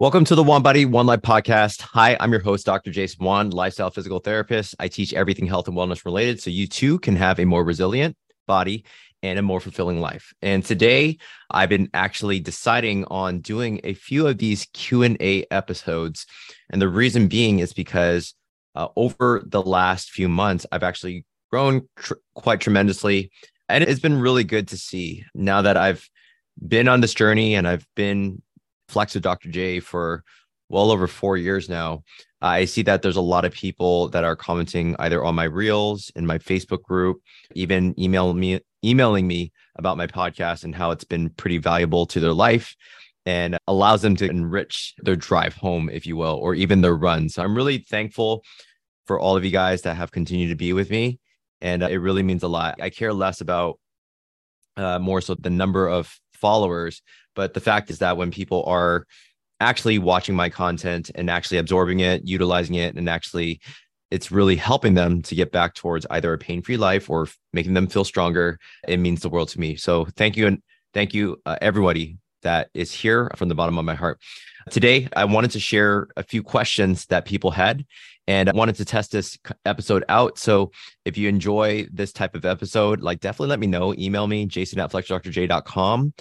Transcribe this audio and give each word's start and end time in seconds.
Welcome 0.00 0.24
to 0.26 0.36
the 0.36 0.44
One 0.44 0.62
Body, 0.62 0.84
One 0.84 1.06
Life 1.06 1.22
podcast. 1.22 1.80
Hi, 1.80 2.16
I'm 2.20 2.30
your 2.30 2.40
host, 2.40 2.64
Dr. 2.64 2.92
Jason 2.92 3.24
Wan, 3.24 3.50
lifestyle 3.50 3.90
physical 3.90 4.20
therapist. 4.20 4.76
I 4.78 4.86
teach 4.86 5.12
everything 5.12 5.48
health 5.48 5.66
and 5.66 5.76
wellness 5.76 6.04
related 6.04 6.40
so 6.40 6.50
you 6.50 6.68
too 6.68 7.00
can 7.00 7.16
have 7.16 7.40
a 7.40 7.44
more 7.44 7.64
resilient 7.64 8.16
body 8.46 8.84
and 9.24 9.40
a 9.40 9.42
more 9.42 9.58
fulfilling 9.58 10.00
life. 10.00 10.32
And 10.40 10.64
today 10.64 11.18
I've 11.50 11.68
been 11.68 11.90
actually 11.94 12.38
deciding 12.38 13.06
on 13.06 13.40
doing 13.40 13.80
a 13.82 13.94
few 13.94 14.28
of 14.28 14.38
these 14.38 14.68
Q&A 14.72 15.44
episodes. 15.50 16.26
And 16.70 16.80
the 16.80 16.88
reason 16.88 17.26
being 17.26 17.58
is 17.58 17.72
because 17.72 18.34
uh, 18.76 18.86
over 18.94 19.42
the 19.44 19.62
last 19.62 20.10
few 20.10 20.28
months, 20.28 20.64
I've 20.70 20.84
actually 20.84 21.24
grown 21.50 21.88
tr- 21.96 22.14
quite 22.36 22.60
tremendously. 22.60 23.32
And 23.68 23.82
it's 23.82 23.98
been 23.98 24.20
really 24.20 24.44
good 24.44 24.68
to 24.68 24.76
see 24.76 25.24
now 25.34 25.62
that 25.62 25.76
I've 25.76 26.08
been 26.64 26.86
on 26.86 27.00
this 27.00 27.14
journey 27.14 27.56
and 27.56 27.66
I've 27.66 27.86
been 27.96 28.42
Flex 28.88 29.14
with 29.14 29.22
Dr. 29.22 29.50
J 29.50 29.80
for 29.80 30.24
well 30.68 30.90
over 30.90 31.06
four 31.06 31.36
years 31.36 31.68
now. 31.68 32.02
I 32.40 32.66
see 32.66 32.82
that 32.82 33.02
there's 33.02 33.16
a 33.16 33.20
lot 33.20 33.44
of 33.44 33.52
people 33.52 34.08
that 34.10 34.24
are 34.24 34.36
commenting 34.36 34.94
either 34.98 35.24
on 35.24 35.34
my 35.34 35.44
reels 35.44 36.12
in 36.14 36.26
my 36.26 36.38
Facebook 36.38 36.82
group, 36.82 37.20
even 37.54 37.98
email 37.98 38.32
me 38.34 38.60
emailing 38.84 39.26
me 39.26 39.52
about 39.76 39.96
my 39.96 40.06
podcast 40.06 40.62
and 40.62 40.74
how 40.74 40.92
it's 40.92 41.04
been 41.04 41.30
pretty 41.30 41.58
valuable 41.58 42.06
to 42.06 42.20
their 42.20 42.32
life 42.32 42.76
and 43.26 43.58
allows 43.66 44.02
them 44.02 44.16
to 44.16 44.28
enrich 44.28 44.94
their 44.98 45.16
drive 45.16 45.54
home, 45.54 45.90
if 45.90 46.06
you 46.06 46.16
will, 46.16 46.36
or 46.36 46.54
even 46.54 46.80
their 46.80 46.94
run. 46.94 47.28
So 47.28 47.42
I'm 47.42 47.56
really 47.56 47.78
thankful 47.78 48.42
for 49.06 49.18
all 49.18 49.36
of 49.36 49.44
you 49.44 49.50
guys 49.50 49.82
that 49.82 49.96
have 49.96 50.12
continued 50.12 50.48
to 50.48 50.54
be 50.54 50.72
with 50.72 50.90
me. 50.90 51.18
And 51.60 51.82
uh, 51.82 51.88
it 51.88 51.96
really 51.96 52.22
means 52.22 52.42
a 52.42 52.48
lot. 52.48 52.80
I 52.80 52.90
care 52.90 53.12
less 53.12 53.40
about 53.40 53.80
uh, 54.76 54.98
more 54.98 55.20
so 55.20 55.34
the 55.34 55.50
number 55.50 55.88
of 55.88 56.16
followers 56.34 57.02
but 57.38 57.54
the 57.54 57.60
fact 57.60 57.88
is 57.88 58.00
that 58.00 58.16
when 58.16 58.32
people 58.32 58.64
are 58.64 59.06
actually 59.60 60.00
watching 60.00 60.34
my 60.34 60.48
content 60.48 61.08
and 61.14 61.30
actually 61.30 61.58
absorbing 61.58 62.00
it, 62.00 62.26
utilizing 62.26 62.74
it, 62.74 62.96
and 62.96 63.08
actually 63.08 63.60
it's 64.10 64.32
really 64.32 64.56
helping 64.56 64.94
them 64.94 65.22
to 65.22 65.36
get 65.36 65.52
back 65.52 65.74
towards 65.74 66.04
either 66.10 66.32
a 66.32 66.38
pain-free 66.38 66.76
life 66.76 67.08
or 67.08 67.28
making 67.52 67.74
them 67.74 67.86
feel 67.86 68.02
stronger. 68.02 68.58
It 68.88 68.96
means 68.96 69.20
the 69.20 69.28
world 69.28 69.50
to 69.50 69.60
me. 69.60 69.76
So 69.76 70.06
thank 70.16 70.36
you 70.36 70.48
and 70.48 70.60
thank 70.94 71.14
you 71.14 71.40
uh, 71.46 71.56
everybody 71.62 72.18
that 72.42 72.70
is 72.74 72.90
here 72.90 73.30
from 73.36 73.48
the 73.48 73.54
bottom 73.54 73.78
of 73.78 73.84
my 73.84 73.94
heart. 73.94 74.20
Today, 74.70 75.06
I 75.14 75.24
wanted 75.24 75.52
to 75.52 75.60
share 75.60 76.08
a 76.16 76.24
few 76.24 76.42
questions 76.42 77.06
that 77.06 77.24
people 77.24 77.52
had 77.52 77.86
and 78.26 78.48
I 78.48 78.52
wanted 78.52 78.74
to 78.76 78.84
test 78.84 79.12
this 79.12 79.38
episode 79.64 80.04
out. 80.08 80.38
So 80.38 80.72
if 81.04 81.16
you 81.16 81.28
enjoy 81.28 81.86
this 81.92 82.12
type 82.12 82.34
of 82.34 82.44
episode, 82.44 83.00
like 83.00 83.20
definitely 83.20 83.50
let 83.50 83.60
me 83.60 83.68
know. 83.68 83.94
Email 83.96 84.26
me, 84.26 84.44
jason 84.46 84.80
at 84.80 84.90
flexdrj.com 84.90 86.14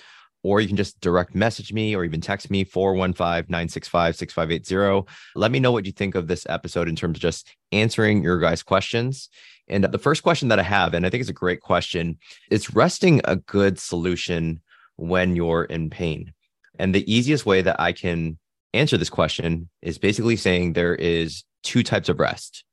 or 0.43 0.61
you 0.61 0.67
can 0.67 0.77
just 0.77 1.01
direct 1.01 1.33
message 1.35 1.73
me 1.73 1.95
or 1.95 2.03
even 2.03 2.21
text 2.21 2.49
me 2.49 2.65
415-965-6580 2.65 5.07
let 5.35 5.51
me 5.51 5.59
know 5.59 5.71
what 5.71 5.85
you 5.85 5.91
think 5.91 6.15
of 6.15 6.27
this 6.27 6.47
episode 6.49 6.87
in 6.87 6.95
terms 6.95 7.17
of 7.17 7.21
just 7.21 7.55
answering 7.71 8.23
your 8.23 8.39
guys 8.39 8.63
questions. 8.63 9.29
And 9.67 9.83
the 9.83 9.97
first 9.97 10.23
question 10.23 10.47
that 10.49 10.59
i 10.59 10.63
have 10.63 10.93
and 10.93 11.05
i 11.05 11.09
think 11.09 11.21
it's 11.21 11.29
a 11.29 11.33
great 11.33 11.61
question 11.61 12.17
is 12.49 12.73
resting 12.73 13.21
a 13.25 13.35
good 13.35 13.77
solution 13.79 14.61
when 14.95 15.35
you're 15.35 15.65
in 15.65 15.89
pain? 15.89 16.33
And 16.79 16.95
the 16.95 17.11
easiest 17.11 17.45
way 17.45 17.61
that 17.61 17.79
i 17.79 17.91
can 17.91 18.37
answer 18.73 18.97
this 18.97 19.09
question 19.09 19.69
is 19.81 19.97
basically 19.97 20.35
saying 20.35 20.73
there 20.73 20.95
is 20.95 21.43
two 21.63 21.83
types 21.83 22.09
of 22.09 22.19
rest. 22.19 22.63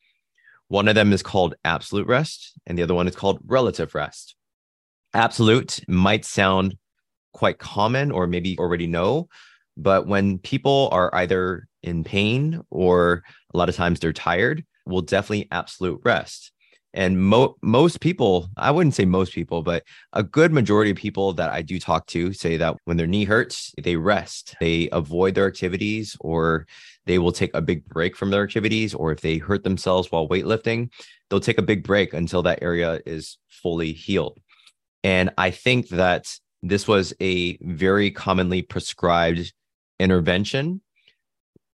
One 0.68 0.88
of 0.88 0.94
them 0.94 1.12
is 1.12 1.22
called 1.22 1.54
absolute 1.64 2.06
rest 2.06 2.52
and 2.66 2.78
the 2.78 2.82
other 2.82 2.94
one 2.94 3.08
is 3.08 3.16
called 3.16 3.40
relative 3.44 3.94
rest. 3.94 4.34
Absolute 5.12 5.80
might 5.88 6.24
sound 6.24 6.76
quite 7.34 7.58
common 7.58 8.10
or 8.10 8.26
maybe 8.26 8.56
already 8.58 8.86
know. 8.86 9.28
But 9.76 10.06
when 10.06 10.38
people 10.38 10.88
are 10.92 11.14
either 11.14 11.68
in 11.82 12.04
pain 12.04 12.62
or 12.70 13.22
a 13.52 13.58
lot 13.58 13.68
of 13.68 13.76
times 13.76 14.00
they're 14.00 14.12
tired, 14.12 14.64
will 14.86 15.02
definitely 15.02 15.48
absolute 15.50 16.00
rest. 16.04 16.52
And 16.94 17.20
mo- 17.20 17.56
most 17.60 18.00
people, 18.00 18.48
I 18.56 18.70
wouldn't 18.70 18.94
say 18.94 19.04
most 19.04 19.34
people, 19.34 19.62
but 19.62 19.82
a 20.12 20.22
good 20.22 20.52
majority 20.52 20.92
of 20.92 20.96
people 20.96 21.32
that 21.32 21.50
I 21.50 21.60
do 21.60 21.80
talk 21.80 22.06
to 22.08 22.32
say 22.32 22.56
that 22.56 22.76
when 22.84 22.96
their 22.96 23.08
knee 23.08 23.24
hurts, 23.24 23.74
they 23.82 23.96
rest, 23.96 24.54
they 24.60 24.88
avoid 24.92 25.34
their 25.34 25.48
activities, 25.48 26.16
or 26.20 26.68
they 27.06 27.18
will 27.18 27.32
take 27.32 27.50
a 27.52 27.60
big 27.60 27.84
break 27.86 28.16
from 28.16 28.30
their 28.30 28.44
activities. 28.44 28.94
Or 28.94 29.10
if 29.10 29.20
they 29.22 29.38
hurt 29.38 29.64
themselves 29.64 30.12
while 30.12 30.28
weightlifting, 30.28 30.90
they'll 31.28 31.40
take 31.40 31.58
a 31.58 31.62
big 31.62 31.82
break 31.82 32.14
until 32.14 32.42
that 32.42 32.62
area 32.62 33.00
is 33.04 33.38
fully 33.48 33.92
healed. 33.92 34.38
And 35.02 35.30
I 35.36 35.50
think 35.50 35.88
that 35.88 36.32
this 36.64 36.88
was 36.88 37.12
a 37.20 37.56
very 37.58 38.10
commonly 38.10 38.62
prescribed 38.62 39.52
intervention 40.00 40.80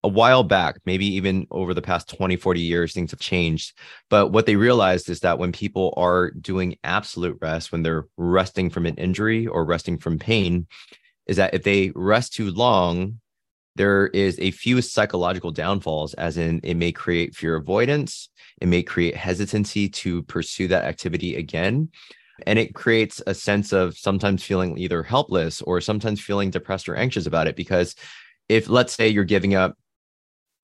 a 0.03 0.09
while 0.09 0.43
back, 0.43 0.77
maybe 0.87 1.07
even 1.07 1.47
over 1.51 1.75
the 1.75 1.83
past 1.83 2.09
20, 2.17 2.37
40 2.37 2.61
years, 2.61 2.93
things 2.93 3.11
have 3.11 3.21
changed. 3.21 3.77
But 4.09 4.29
what 4.29 4.47
they 4.47 4.57
realized 4.57 5.11
is 5.11 5.21
that 5.21 5.39
when 5.39 5.53
people 5.53 5.93
are 5.97 6.31
doing 6.31 6.79
absolute 6.83 7.37
rest, 7.43 7.71
when 7.71 7.83
they're 7.83 8.07
resting 8.17 8.71
from 8.71 8.87
an 8.87 8.95
injury 8.97 9.47
or 9.47 9.65
resting 9.65 9.99
from 9.99 10.19
pain, 10.19 10.67
is 11.27 11.37
that 11.37 11.53
if 11.53 11.65
they 11.65 11.93
rest 11.95 12.33
too 12.33 12.51
long, 12.51 13.21
there 13.77 14.07
is 14.09 14.39
a 14.41 14.51
few 14.53 14.81
psychological 14.81 15.51
downfalls, 15.51 16.15
as 16.15 16.39
in 16.39 16.61
it 16.63 16.75
may 16.75 16.93
create 16.93 17.37
fear 17.37 17.57
avoidance, 17.57 18.31
it 18.61 18.69
may 18.69 18.83
create 18.83 19.15
hesitancy 19.15 19.89
to 19.89 20.23
pursue 20.23 20.67
that 20.69 20.85
activity 20.85 21.37
again 21.37 21.91
and 22.47 22.59
it 22.59 22.75
creates 22.75 23.23
a 23.27 23.35
sense 23.35 23.73
of 23.73 23.97
sometimes 23.97 24.43
feeling 24.43 24.77
either 24.79 25.03
helpless 25.03 25.63
or 25.63 25.81
sometimes 25.81 26.21
feeling 26.21 26.51
depressed 26.51 26.89
or 26.89 26.97
anxious 26.97 27.27
about 27.27 27.47
it 27.47 27.57
because 27.57 27.95
if 28.49 28.69
let's 28.69 28.93
say 28.93 29.09
you're 29.09 29.25
giving 29.25 29.55
up 29.55 29.77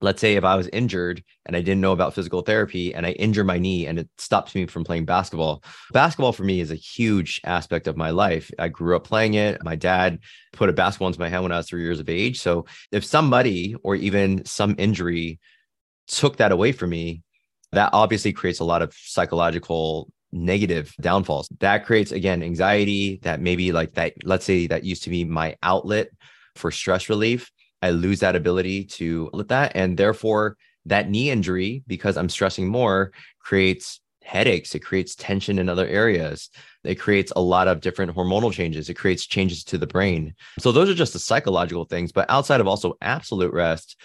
let's 0.00 0.20
say 0.20 0.34
if 0.34 0.44
i 0.44 0.54
was 0.54 0.68
injured 0.68 1.22
and 1.46 1.56
i 1.56 1.60
didn't 1.60 1.80
know 1.80 1.92
about 1.92 2.14
physical 2.14 2.42
therapy 2.42 2.94
and 2.94 3.06
i 3.06 3.12
injure 3.12 3.44
my 3.44 3.58
knee 3.58 3.86
and 3.86 3.98
it 3.98 4.08
stops 4.18 4.54
me 4.54 4.66
from 4.66 4.84
playing 4.84 5.04
basketball 5.04 5.62
basketball 5.92 6.32
for 6.32 6.44
me 6.44 6.60
is 6.60 6.70
a 6.70 6.76
huge 6.76 7.40
aspect 7.44 7.86
of 7.86 7.96
my 7.96 8.10
life. 8.10 8.50
I 8.58 8.68
grew 8.68 8.96
up 8.96 9.04
playing 9.04 9.34
it. 9.34 9.62
My 9.64 9.76
dad 9.76 10.20
put 10.52 10.68
a 10.68 10.72
basketball 10.72 11.08
into 11.08 11.20
my 11.20 11.28
hand 11.28 11.42
when 11.42 11.52
i 11.52 11.56
was 11.56 11.68
three 11.68 11.82
years 11.82 12.00
of 12.00 12.08
age. 12.08 12.40
So 12.40 12.66
if 12.92 13.04
somebody 13.04 13.74
or 13.82 13.94
even 13.96 14.44
some 14.44 14.74
injury 14.78 15.38
took 16.06 16.36
that 16.36 16.52
away 16.52 16.72
from 16.72 16.90
me 16.90 17.22
that 17.72 17.90
obviously 17.92 18.32
creates 18.32 18.60
a 18.60 18.64
lot 18.64 18.82
of 18.82 18.94
psychological 18.94 20.10
negative 20.36 20.94
downfalls. 21.00 21.48
That 21.60 21.86
creates 21.86 22.12
again 22.12 22.42
anxiety 22.42 23.18
that 23.22 23.40
maybe 23.40 23.72
like 23.72 23.94
that 23.94 24.14
let's 24.24 24.44
say 24.44 24.66
that 24.68 24.84
used 24.84 25.04
to 25.04 25.10
be 25.10 25.24
my 25.24 25.56
outlet 25.62 26.08
for 26.54 26.70
stress 26.70 27.08
relief. 27.08 27.50
I 27.82 27.90
lose 27.90 28.20
that 28.20 28.36
ability 28.36 28.84
to 28.84 29.30
let 29.32 29.48
that 29.48 29.72
and 29.74 29.96
therefore 29.96 30.56
that 30.86 31.10
knee 31.10 31.30
injury 31.30 31.82
because 31.86 32.16
I'm 32.16 32.28
stressing 32.28 32.68
more 32.68 33.12
creates 33.40 34.00
headaches, 34.26 34.74
it 34.74 34.80
creates 34.80 35.14
tension 35.14 35.58
in 35.58 35.68
other 35.68 35.86
areas. 35.86 36.50
It 36.84 36.96
creates 36.96 37.32
a 37.34 37.40
lot 37.40 37.68
of 37.68 37.80
different 37.80 38.14
hormonal 38.14 38.52
changes. 38.52 38.88
It 38.88 38.94
creates 38.94 39.26
changes 39.26 39.64
to 39.64 39.78
the 39.78 39.86
brain. 39.86 40.34
So 40.58 40.72
those 40.72 40.90
are 40.90 40.94
just 40.94 41.12
the 41.12 41.18
psychological 41.18 41.84
things, 41.84 42.12
but 42.12 42.28
outside 42.28 42.60
of 42.60 42.66
also 42.66 42.94
absolute 43.00 43.52
rest, 43.52 44.00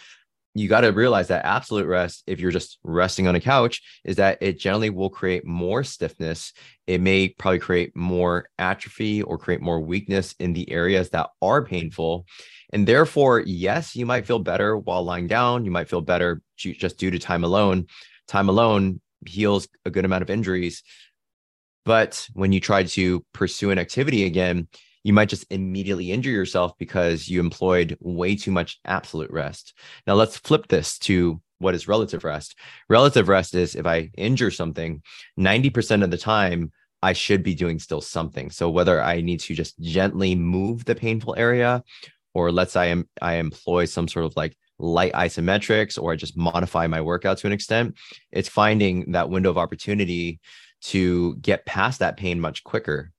you 0.53 0.67
got 0.67 0.81
to 0.81 0.89
realize 0.89 1.29
that 1.29 1.45
absolute 1.45 1.88
rest, 1.88 2.23
if 2.28 2.39
you're 2.39 2.51
just 2.51 2.78
resting 2.84 3.28
on 3.28 3.35
a 3.35 3.39
couch, 3.39 3.81
is 4.03 4.17
that 4.17 4.38
it 4.41 4.59
generally 4.59 4.89
will 4.89 5.09
create 5.09 5.45
more 5.45 5.84
stiffness. 5.84 6.53
It 6.88 7.00
may 7.00 7.29
probably 7.29 7.59
create 7.59 7.95
more 7.95 8.50
atrophy 8.59 9.22
or 9.22 9.38
create 9.38 9.62
more 9.62 9.79
weakness 9.79 10.35
in 10.39 10.53
the 10.53 10.69
areas 10.69 11.09
that 11.12 11.29
are 11.41 11.63
painful. 11.63 12.25
And 12.73 12.88
therefore, 12.88 13.39
yes, 13.39 13.95
you 13.95 14.06
might 14.06 14.25
feel 14.25 14.39
better 14.39 14.78
while 14.78 15.03
lying 15.03 15.28
down. 15.28 15.63
You 15.63 15.72
might 15.72 15.89
feel 15.89 16.01
better 16.01 16.41
just 16.57 16.97
due 16.97 17.12
to 17.12 17.19
time 17.19 17.44
alone. 17.44 17.88
Time 18.28 18.50
alone 18.50 19.00
heals 19.25 19.68
a 19.85 19.89
good 19.89 20.06
amount 20.06 20.22
of 20.22 20.29
injuries. 20.29 20.83
But 21.85 22.28
when 22.33 22.51
you 22.51 22.59
try 22.59 22.83
to 22.83 23.25
pursue 23.33 23.72
an 23.72 23.79
activity 23.79 24.25
again, 24.25 24.68
you 25.03 25.13
might 25.13 25.29
just 25.29 25.45
immediately 25.50 26.12
injure 26.12 26.31
yourself 26.31 26.78
because 26.78 27.28
you 27.28 27.39
employed 27.39 27.97
way 28.00 28.36
too 28.36 28.51
much 28.51 28.80
absolute 28.86 29.31
rest. 29.31 29.74
Now, 30.06 30.13
let's 30.13 30.38
flip 30.38 30.68
this 30.68 30.98
to 31.00 31.42
what 31.59 31.75
is 31.75 31.88
relative 31.88 32.24
rest. 32.24 32.57
Relative 32.89 33.27
rest 33.27 33.56
is 33.56 33.75
if 33.75 33.86
I 33.86 34.12
injure 34.18 34.51
something, 34.51 35.01
90% 35.39 36.03
of 36.03 36.12
the 36.12 36.18
time, 36.18 36.71
I 37.03 37.13
should 37.13 37.44
be 37.44 37.56
doing 37.56 37.80
still 37.80 38.01
something. 38.01 38.51
So 38.51 38.69
whether 38.69 39.01
I 39.01 39.21
need 39.21 39.39
to 39.42 39.56
just 39.56 39.80
gently 39.80 40.36
move 40.36 40.86
the 40.86 40.95
painful 40.95 41.36
area, 41.36 41.83
or 42.33 42.51
let's 42.51 42.74
say 42.74 42.81
I, 42.81 42.86
am, 42.88 43.09
I 43.21 43.36
employ 43.36 43.86
some 43.86 44.07
sort 44.07 44.25
of 44.25 44.33
like 44.36 44.56
light 44.77 45.13
isometrics, 45.13 46.01
or 46.01 46.12
I 46.12 46.15
just 46.15 46.38
modify 46.38 46.88
my 46.88 47.01
workout 47.01 47.39
to 47.39 47.48
an 47.48 47.53
extent, 47.53 47.95
it's 48.31 48.50
finding 48.50 49.12
that 49.13 49.30
window 49.30 49.50
of 49.50 49.57
opportunity 49.57 50.39
to 50.81 51.36
get 51.38 51.65
past 51.65 52.00
that 52.00 52.18
pain 52.18 52.39
much 52.39 52.63
quicker. 52.63 53.12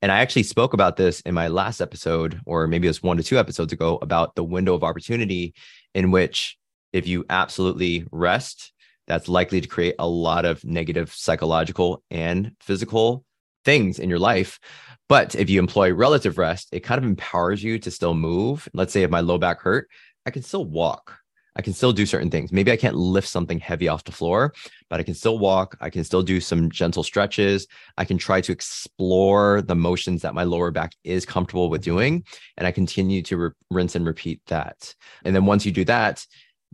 And 0.00 0.12
I 0.12 0.20
actually 0.20 0.44
spoke 0.44 0.74
about 0.74 0.96
this 0.96 1.20
in 1.22 1.34
my 1.34 1.48
last 1.48 1.80
episode, 1.80 2.40
or 2.46 2.66
maybe 2.66 2.86
it 2.86 2.90
was 2.90 3.02
one 3.02 3.16
to 3.16 3.22
two 3.22 3.38
episodes 3.38 3.72
ago, 3.72 3.98
about 4.00 4.34
the 4.36 4.44
window 4.44 4.74
of 4.74 4.84
opportunity 4.84 5.54
in 5.94 6.10
which 6.10 6.56
if 6.92 7.06
you 7.06 7.24
absolutely 7.28 8.06
rest, 8.12 8.72
that's 9.06 9.28
likely 9.28 9.60
to 9.60 9.68
create 9.68 9.96
a 9.98 10.06
lot 10.06 10.44
of 10.44 10.64
negative 10.64 11.12
psychological 11.12 12.02
and 12.10 12.52
physical 12.60 13.24
things 13.64 13.98
in 13.98 14.08
your 14.08 14.18
life. 14.18 14.60
But 15.08 15.34
if 15.34 15.50
you 15.50 15.58
employ 15.58 15.92
relative 15.92 16.38
rest, 16.38 16.68
it 16.72 16.80
kind 16.80 16.98
of 16.98 17.04
empowers 17.04 17.62
you 17.62 17.78
to 17.80 17.90
still 17.90 18.14
move. 18.14 18.68
Let's 18.74 18.92
say 18.92 19.02
if 19.02 19.10
my 19.10 19.20
low 19.20 19.38
back 19.38 19.60
hurt, 19.60 19.88
I 20.26 20.30
can 20.30 20.42
still 20.42 20.64
walk. 20.64 21.18
I 21.58 21.62
can 21.62 21.72
still 21.72 21.92
do 21.92 22.06
certain 22.06 22.30
things. 22.30 22.52
Maybe 22.52 22.70
I 22.70 22.76
can't 22.76 22.94
lift 22.94 23.26
something 23.26 23.58
heavy 23.58 23.88
off 23.88 24.04
the 24.04 24.12
floor, 24.12 24.54
but 24.88 25.00
I 25.00 25.02
can 25.02 25.14
still 25.14 25.40
walk. 25.40 25.76
I 25.80 25.90
can 25.90 26.04
still 26.04 26.22
do 26.22 26.40
some 26.40 26.70
gentle 26.70 27.02
stretches. 27.02 27.66
I 27.96 28.04
can 28.04 28.16
try 28.16 28.40
to 28.40 28.52
explore 28.52 29.60
the 29.62 29.74
motions 29.74 30.22
that 30.22 30.34
my 30.34 30.44
lower 30.44 30.70
back 30.70 30.92
is 31.02 31.26
comfortable 31.26 31.68
with 31.68 31.82
doing. 31.82 32.22
And 32.56 32.66
I 32.66 32.70
continue 32.70 33.22
to 33.22 33.36
re- 33.36 33.50
rinse 33.70 33.96
and 33.96 34.06
repeat 34.06 34.40
that. 34.46 34.94
And 35.24 35.34
then 35.34 35.46
once 35.46 35.66
you 35.66 35.72
do 35.72 35.84
that, 35.86 36.24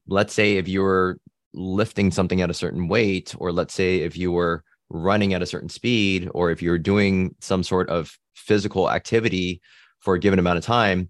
let's 0.07 0.35
say 0.35 0.59
if 0.59 0.69
you 0.69 0.83
were 0.83 1.19
lifting 1.55 2.11
something 2.11 2.43
at 2.43 2.51
a 2.51 2.55
certain 2.55 2.87
weight, 2.87 3.35
or 3.39 3.53
let's 3.53 3.73
say 3.73 4.01
if 4.01 4.19
you 4.19 4.33
were 4.33 4.65
running 4.91 5.33
at 5.33 5.41
a 5.41 5.47
certain 5.47 5.71
speed, 5.71 6.29
or 6.35 6.51
if 6.51 6.61
you're 6.61 6.79
doing 6.79 7.35
some 7.41 7.63
sort 7.63 7.89
of 7.89 8.19
physical 8.35 8.91
activity 8.91 9.63
for 10.01 10.15
a 10.15 10.21
given 10.21 10.39
amount 10.39 10.59
of 10.59 10.65
time, 10.65 11.09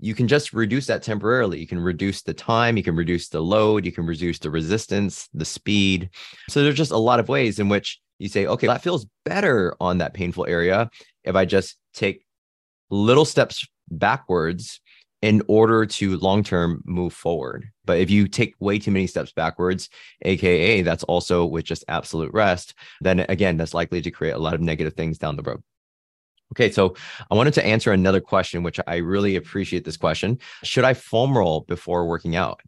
you 0.00 0.14
can 0.14 0.28
just 0.28 0.52
reduce 0.52 0.86
that 0.86 1.02
temporarily. 1.02 1.58
You 1.58 1.66
can 1.66 1.80
reduce 1.80 2.22
the 2.22 2.34
time, 2.34 2.76
you 2.76 2.82
can 2.82 2.96
reduce 2.96 3.28
the 3.28 3.40
load, 3.40 3.84
you 3.84 3.92
can 3.92 4.06
reduce 4.06 4.38
the 4.38 4.50
resistance, 4.50 5.28
the 5.34 5.44
speed. 5.44 6.10
So 6.48 6.62
there's 6.62 6.76
just 6.76 6.92
a 6.92 6.96
lot 6.96 7.20
of 7.20 7.28
ways 7.28 7.58
in 7.58 7.68
which 7.68 8.00
you 8.18 8.28
say, 8.28 8.46
okay, 8.46 8.66
that 8.66 8.82
feels 8.82 9.06
better 9.24 9.74
on 9.80 9.98
that 9.98 10.14
painful 10.14 10.46
area 10.46 10.90
if 11.24 11.34
I 11.36 11.44
just 11.44 11.76
take 11.94 12.24
little 12.90 13.24
steps 13.24 13.66
backwards 13.90 14.80
in 15.20 15.42
order 15.48 15.84
to 15.84 16.16
long 16.18 16.44
term 16.44 16.82
move 16.84 17.12
forward. 17.12 17.68
But 17.84 17.98
if 17.98 18.10
you 18.10 18.28
take 18.28 18.54
way 18.60 18.78
too 18.78 18.90
many 18.90 19.06
steps 19.06 19.32
backwards, 19.32 19.88
AKA 20.22 20.82
that's 20.82 21.02
also 21.04 21.44
with 21.44 21.64
just 21.64 21.84
absolute 21.88 22.32
rest, 22.32 22.74
then 23.00 23.20
again, 23.28 23.56
that's 23.56 23.74
likely 23.74 24.00
to 24.02 24.10
create 24.10 24.32
a 24.32 24.38
lot 24.38 24.54
of 24.54 24.60
negative 24.60 24.94
things 24.94 25.18
down 25.18 25.36
the 25.36 25.42
road. 25.42 25.62
Okay, 26.52 26.70
so 26.70 26.94
I 27.30 27.34
wanted 27.34 27.54
to 27.54 27.66
answer 27.66 27.92
another 27.92 28.20
question, 28.20 28.62
which 28.62 28.80
I 28.86 28.96
really 28.96 29.36
appreciate 29.36 29.84
this 29.84 29.96
question. 29.96 30.38
Should 30.62 30.84
I 30.84 30.94
foam 30.94 31.36
roll 31.36 31.62
before 31.62 32.06
working 32.06 32.36
out? 32.36 32.62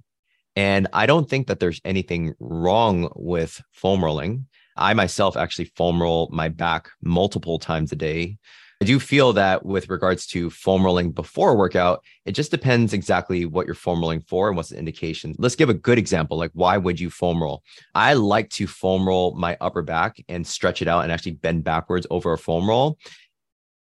And 0.54 0.88
I 0.92 1.06
don't 1.06 1.28
think 1.28 1.46
that 1.46 1.60
there's 1.60 1.80
anything 1.84 2.34
wrong 2.40 3.10
with 3.14 3.62
foam 3.72 4.04
rolling. 4.04 4.46
I 4.76 4.94
myself 4.94 5.36
actually 5.36 5.66
foam 5.76 6.02
roll 6.02 6.28
my 6.32 6.48
back 6.48 6.90
multiple 7.02 7.58
times 7.58 7.92
a 7.92 7.96
day. 7.96 8.38
I 8.82 8.86
do 8.86 8.98
feel 8.98 9.34
that 9.34 9.64
with 9.64 9.90
regards 9.90 10.26
to 10.28 10.48
foam 10.48 10.82
rolling 10.82 11.12
before 11.12 11.50
a 11.50 11.54
workout, 11.54 12.02
it 12.24 12.32
just 12.32 12.50
depends 12.50 12.94
exactly 12.94 13.44
what 13.44 13.66
you're 13.66 13.74
foam 13.74 14.00
rolling 14.00 14.22
for 14.22 14.48
and 14.48 14.56
what's 14.56 14.70
the 14.70 14.78
indication. 14.78 15.34
Let's 15.38 15.54
give 15.54 15.68
a 15.68 15.74
good 15.74 15.98
example. 15.98 16.38
Like, 16.38 16.52
why 16.54 16.78
would 16.78 16.98
you 16.98 17.10
foam 17.10 17.42
roll? 17.42 17.62
I 17.94 18.14
like 18.14 18.48
to 18.50 18.66
foam 18.66 19.06
roll 19.06 19.34
my 19.34 19.58
upper 19.60 19.82
back 19.82 20.16
and 20.30 20.46
stretch 20.46 20.80
it 20.80 20.88
out 20.88 21.02
and 21.02 21.12
actually 21.12 21.32
bend 21.32 21.62
backwards 21.62 22.06
over 22.10 22.32
a 22.32 22.38
foam 22.38 22.68
roll 22.68 22.98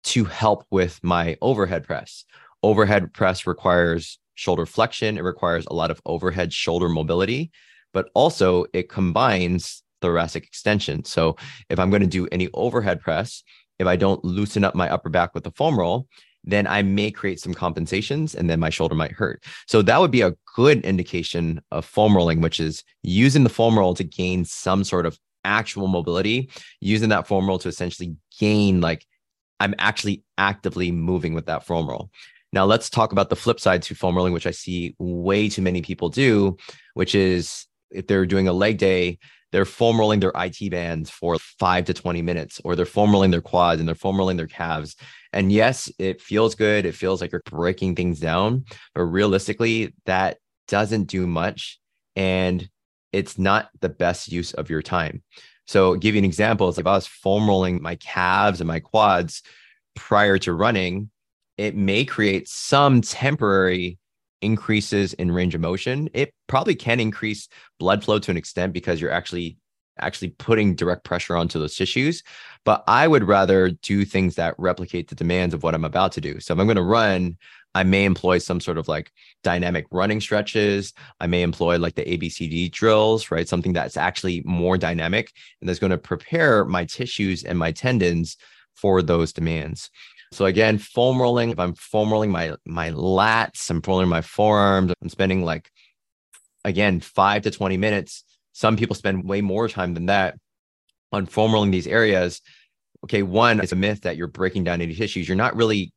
to 0.03 0.25
help 0.25 0.65
with 0.71 0.99
my 1.03 1.37
overhead 1.41 1.83
press. 1.83 2.25
Overhead 2.63 3.13
press 3.13 3.47
requires 3.47 4.19
shoulder 4.35 4.65
flexion, 4.65 5.17
it 5.17 5.23
requires 5.23 5.65
a 5.67 5.73
lot 5.73 5.91
of 5.91 6.01
overhead 6.05 6.53
shoulder 6.53 6.89
mobility, 6.89 7.51
but 7.93 8.09
also 8.13 8.65
it 8.73 8.89
combines 8.89 9.83
thoracic 10.01 10.45
extension. 10.45 11.03
So 11.03 11.35
if 11.69 11.79
I'm 11.79 11.89
going 11.89 12.01
to 12.01 12.07
do 12.07 12.27
any 12.31 12.49
overhead 12.53 13.01
press, 13.01 13.43
if 13.79 13.87
I 13.87 13.95
don't 13.95 14.23
loosen 14.23 14.63
up 14.63 14.75
my 14.75 14.89
upper 14.89 15.09
back 15.09 15.33
with 15.33 15.43
the 15.43 15.51
foam 15.51 15.77
roll, 15.77 16.07
then 16.43 16.67
I 16.67 16.81
may 16.81 17.11
create 17.11 17.39
some 17.39 17.53
compensations 17.53 18.33
and 18.35 18.49
then 18.49 18.59
my 18.59 18.69
shoulder 18.69 18.95
might 18.95 19.11
hurt. 19.11 19.43
So 19.67 19.81
that 19.81 19.99
would 19.99 20.11
be 20.11 20.21
a 20.21 20.35
good 20.55 20.83
indication 20.85 21.61
of 21.71 21.85
foam 21.85 22.15
rolling, 22.15 22.41
which 22.41 22.59
is 22.59 22.83
using 23.03 23.43
the 23.43 23.49
foam 23.49 23.77
roll 23.77 23.93
to 23.95 24.03
gain 24.03 24.45
some 24.45 24.83
sort 24.83 25.05
of 25.05 25.19
actual 25.43 25.87
mobility, 25.87 26.49
using 26.79 27.09
that 27.09 27.27
foam 27.27 27.47
roll 27.47 27.59
to 27.59 27.69
essentially 27.69 28.15
gain 28.39 28.81
like 28.81 29.05
I'm 29.59 29.75
actually 29.77 30.23
actively 30.37 30.91
moving 30.91 31.33
with 31.33 31.45
that 31.47 31.65
foam 31.65 31.87
roll. 31.87 32.09
Now 32.51 32.65
let's 32.65 32.89
talk 32.89 33.11
about 33.11 33.29
the 33.29 33.35
flip 33.35 33.59
side 33.59 33.83
to 33.83 33.95
foam 33.95 34.15
rolling, 34.15 34.33
which 34.33 34.47
I 34.47 34.51
see 34.51 34.95
way 34.97 35.49
too 35.49 35.61
many 35.61 35.81
people 35.81 36.09
do, 36.09 36.57
which 36.93 37.13
is 37.13 37.65
if 37.91 38.07
they're 38.07 38.25
doing 38.25 38.47
a 38.47 38.53
leg 38.53 38.77
day, 38.77 39.19
they're 39.51 39.65
foam 39.65 39.99
rolling 39.99 40.19
their 40.19 40.31
IT 40.35 40.69
bands 40.69 41.09
for 41.09 41.37
five 41.39 41.85
to 41.85 41.93
20 41.93 42.21
minutes, 42.21 42.61
or 42.63 42.75
they're 42.75 42.85
foam 42.85 43.11
rolling 43.11 43.31
their 43.31 43.41
quads 43.41 43.79
and 43.79 43.87
they're 43.87 43.95
foam 43.95 44.17
rolling 44.17 44.37
their 44.37 44.47
calves. 44.47 44.95
And 45.33 45.51
yes, 45.51 45.91
it 45.97 46.21
feels 46.21 46.55
good. 46.55 46.85
It 46.85 46.95
feels 46.95 47.21
like 47.21 47.31
you're 47.31 47.41
breaking 47.45 47.95
things 47.95 48.19
down, 48.19 48.65
but 48.93 49.03
realistically, 49.03 49.93
that 50.05 50.37
doesn't 50.67 51.05
do 51.05 51.25
much. 51.25 51.79
And 52.15 52.69
it's 53.11 53.39
not 53.39 53.69
the 53.79 53.89
best 53.89 54.31
use 54.31 54.53
of 54.53 54.69
your 54.69 54.83
time. 54.83 55.23
So, 55.69 55.93
give 55.93 56.15
you 56.15 56.19
an 56.19 56.25
example, 56.25 56.67
it's 56.67 56.79
like 56.79 56.85
if 56.85 56.87
I 56.87 56.93
was 56.93 57.05
foam 57.05 57.47
rolling 57.47 57.79
my 57.79 57.93
calves 57.97 58.59
and 58.59 58.67
my 58.67 58.79
quads 58.79 59.43
prior 59.95 60.39
to 60.39 60.51
running, 60.51 61.11
it 61.57 61.75
may 61.75 62.05
create 62.05 62.49
some 62.49 63.01
temporary 63.01 63.99
increases 64.41 65.13
in 65.13 65.31
range 65.31 65.53
of 65.53 65.61
motion. 65.61 66.09
It 66.15 66.33
probably 66.47 66.73
can 66.73 66.99
increase 66.99 67.47
blood 67.77 68.03
flow 68.03 68.17
to 68.17 68.31
an 68.31 68.37
extent 68.37 68.73
because 68.73 68.99
you're 68.99 69.11
actually 69.11 69.57
actually 69.99 70.29
putting 70.29 70.73
direct 70.73 71.03
pressure 71.03 71.37
onto 71.37 71.59
those 71.59 71.75
tissues. 71.75 72.23
But 72.65 72.83
I 72.87 73.07
would 73.07 73.25
rather 73.25 73.69
do 73.69 74.05
things 74.05 74.35
that 74.35 74.55
replicate 74.57 75.09
the 75.09 75.15
demands 75.15 75.53
of 75.53 75.61
what 75.61 75.75
I'm 75.75 75.85
about 75.85 76.13
to 76.13 76.21
do. 76.21 76.39
So 76.39 76.55
if 76.55 76.59
I'm 76.59 76.65
going 76.65 76.77
to 76.77 76.81
run, 76.81 77.37
I 77.75 77.83
may 77.83 78.05
employ 78.05 78.39
some 78.39 78.59
sort 78.59 78.77
of 78.77 78.87
like 78.87 79.11
dynamic 79.43 79.85
running 79.91 80.21
stretches. 80.21 80.93
I 81.19 81.27
may 81.27 81.43
employ 81.43 81.77
like 81.77 81.95
the 81.95 82.03
ABCD 82.03 82.71
drills, 82.71 83.31
right? 83.31 83.47
Something 83.47 83.73
that's 83.73 83.97
actually 83.97 84.41
more 84.45 84.77
dynamic 84.77 85.31
and 85.61 85.69
that's 85.69 85.79
going 85.79 85.91
to 85.91 85.97
prepare 85.97 86.65
my 86.65 86.85
tissues 86.85 87.43
and 87.43 87.59
my 87.59 87.71
tendons 87.71 88.37
for 88.75 89.01
those 89.01 89.33
demands. 89.33 89.91
So 90.31 90.45
again, 90.45 90.77
foam 90.77 91.21
rolling, 91.21 91.49
if 91.51 91.59
I'm 91.59 91.73
foam 91.73 92.11
rolling 92.11 92.31
my 92.31 92.55
my 92.65 92.91
lats, 92.91 93.69
I'm 93.69 93.81
foam 93.81 93.93
rolling 93.93 94.09
my 94.09 94.21
forearms, 94.21 94.93
I'm 95.01 95.09
spending 95.09 95.43
like 95.43 95.69
again 96.63 96.99
5 96.99 97.43
to 97.43 97.51
20 97.51 97.77
minutes. 97.77 98.23
Some 98.53 98.77
people 98.77 98.95
spend 98.95 99.27
way 99.27 99.41
more 99.41 99.67
time 99.67 99.93
than 99.93 100.07
that 100.07 100.35
on 101.11 101.25
foam 101.25 101.53
rolling 101.53 101.71
these 101.71 101.87
areas. 101.87 102.41
Okay, 103.05 103.23
one, 103.23 103.59
it's 103.59 103.71
a 103.71 103.77
myth 103.77 104.01
that 104.01 104.17
you're 104.17 104.27
breaking 104.27 104.65
down 104.65 104.81
any 104.81 104.93
tissues. 104.93 105.27
You're 105.27 105.37
not 105.37 105.55
really 105.55 105.93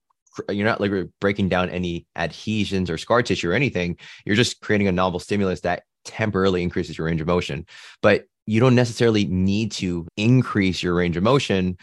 you're 0.49 0.67
not 0.67 0.81
like 0.81 0.93
breaking 1.21 1.49
down 1.49 1.71
any 1.71 2.07
adhesions 2.17 2.91
or 2.91 2.99
scar 2.99 3.23
tissue 3.23 3.51
or 3.51 3.55
anything. 3.55 3.97
You're 4.25 4.37
just 4.37 4.61
creating 4.61 4.89
a 4.89 4.93
novel 4.93 5.21
stimulus 5.21 5.61
that 5.61 5.85
temporarily 6.05 6.63
increases 6.63 6.99
your 6.99 7.07
range 7.07 7.21
of 7.21 7.27
motion. 7.27 7.67
But 8.01 8.25
you 8.47 8.61
don't 8.61 8.75
necessarily 8.75 9.25
need 9.27 9.73
to 9.73 10.07
increase 10.17 10.83
your 10.83 10.95
range 10.95 11.17
of 11.17 11.23
motion. 11.23 11.77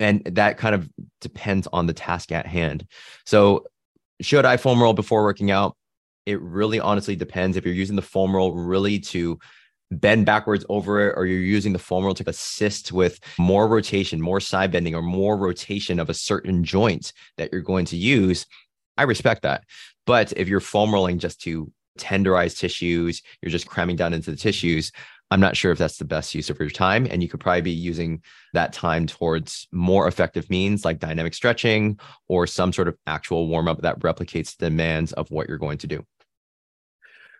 And 0.00 0.24
that 0.24 0.58
kind 0.58 0.74
of 0.74 0.88
depends 1.20 1.66
on 1.72 1.86
the 1.86 1.92
task 1.92 2.32
at 2.32 2.46
hand. 2.46 2.86
So, 3.26 3.64
should 4.20 4.44
I 4.44 4.56
foam 4.56 4.82
roll 4.82 4.94
before 4.94 5.22
working 5.22 5.50
out? 5.50 5.76
It 6.26 6.40
really 6.40 6.80
honestly 6.80 7.16
depends. 7.16 7.56
If 7.56 7.64
you're 7.64 7.74
using 7.74 7.96
the 7.96 8.02
foam 8.02 8.34
roll 8.34 8.52
really 8.52 8.98
to 9.00 9.38
bend 9.90 10.26
backwards 10.26 10.64
over 10.68 11.08
it, 11.08 11.14
or 11.16 11.26
you're 11.26 11.40
using 11.40 11.72
the 11.72 11.78
foam 11.78 12.04
roll 12.04 12.14
to 12.14 12.28
assist 12.28 12.92
with 12.92 13.20
more 13.38 13.66
rotation, 13.66 14.20
more 14.20 14.40
side 14.40 14.70
bending, 14.70 14.94
or 14.94 15.02
more 15.02 15.36
rotation 15.36 15.98
of 15.98 16.10
a 16.10 16.14
certain 16.14 16.64
joint 16.64 17.12
that 17.36 17.50
you're 17.52 17.62
going 17.62 17.86
to 17.86 17.96
use, 17.96 18.46
I 18.96 19.04
respect 19.04 19.42
that. 19.42 19.64
But 20.06 20.32
if 20.36 20.48
you're 20.48 20.60
foam 20.60 20.92
rolling 20.92 21.18
just 21.18 21.40
to 21.42 21.72
tenderize 21.98 22.58
tissues, 22.58 23.22
you're 23.42 23.50
just 23.50 23.66
cramming 23.66 23.96
down 23.96 24.14
into 24.14 24.30
the 24.30 24.36
tissues. 24.36 24.92
I'm 25.30 25.40
not 25.40 25.56
sure 25.56 25.72
if 25.72 25.78
that's 25.78 25.98
the 25.98 26.06
best 26.06 26.34
use 26.34 26.48
of 26.48 26.58
your 26.58 26.70
time. 26.70 27.06
And 27.10 27.22
you 27.22 27.28
could 27.28 27.40
probably 27.40 27.60
be 27.60 27.70
using 27.70 28.22
that 28.54 28.72
time 28.72 29.06
towards 29.06 29.68
more 29.72 30.08
effective 30.08 30.48
means 30.48 30.84
like 30.84 31.00
dynamic 31.00 31.34
stretching 31.34 31.98
or 32.28 32.46
some 32.46 32.72
sort 32.72 32.88
of 32.88 32.96
actual 33.06 33.46
warm 33.46 33.68
up 33.68 33.82
that 33.82 34.00
replicates 34.00 34.56
the 34.56 34.70
demands 34.70 35.12
of 35.12 35.30
what 35.30 35.48
you're 35.48 35.58
going 35.58 35.78
to 35.78 35.86
do. 35.86 36.04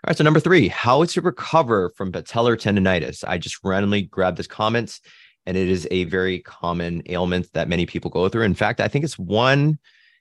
All 0.05 0.11
right, 0.11 0.17
so 0.17 0.23
number 0.23 0.39
three, 0.39 0.69
how 0.69 1.05
to 1.07 1.21
recover 1.21 1.91
from 1.97 2.13
patellar 2.13 2.57
tendonitis. 2.57 3.25
I 3.27 3.37
just 3.37 3.59
randomly 3.65 4.03
grabbed 4.03 4.37
this 4.37 4.47
comment, 4.47 5.01
and 5.45 5.57
it 5.57 5.69
is 5.69 5.89
a 5.91 6.05
very 6.05 6.39
common 6.39 7.03
ailment 7.09 7.53
that 7.55 7.69
many 7.69 7.85
people 7.85 8.09
go 8.09 8.29
through. 8.29 8.45
In 8.45 8.55
fact, 8.55 8.81
I 8.81 8.87
think 8.87 9.05
it's 9.05 9.19
one 9.19 9.77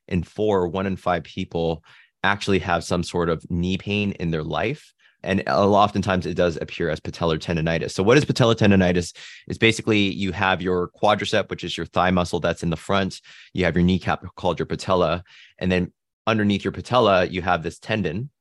in 0.08 0.24
four, 0.24 0.68
one 0.68 0.88
in 0.88 0.96
five 0.96 1.24
people 1.26 1.84
actually 2.24 2.58
have 2.58 2.84
some 2.84 3.04
sort 3.04 3.30
of 3.30 3.46
knee 3.52 3.78
pain 3.78 4.14
in 4.14 4.32
their 4.32 4.42
life. 4.42 4.96
And 5.22 5.48
oftentimes 5.48 6.26
it 6.26 6.34
does 6.34 6.58
appear 6.58 6.90
as 6.90 7.00
patellar 7.00 7.38
tendonitis. 7.38 7.92
So, 7.92 8.02
what 8.02 8.18
is 8.18 8.26
patellar 8.26 8.56
tendonitis? 8.56 9.16
Is 9.48 9.60
basically 9.60 10.00
you 10.00 10.32
have 10.32 10.60
your 10.60 10.90
quadricep, 11.00 11.52
which 11.52 11.64
is 11.64 11.78
your 11.78 11.86
thigh 11.86 12.10
muscle 12.10 12.40
that's 12.40 12.64
in 12.64 12.72
the 12.72 12.78
front. 12.78 13.22
You 13.54 13.66
have 13.66 13.76
your 13.76 13.84
kneecap 13.84 14.26
called 14.38 14.58
your 14.58 14.66
patella. 14.66 15.24
And 15.60 15.72
then 15.72 15.94
underneath 16.26 16.64
your 16.64 16.72
patella, 16.72 17.26
you 17.26 17.44
have 17.44 17.62
this 17.62 17.78
tendon 17.78 18.32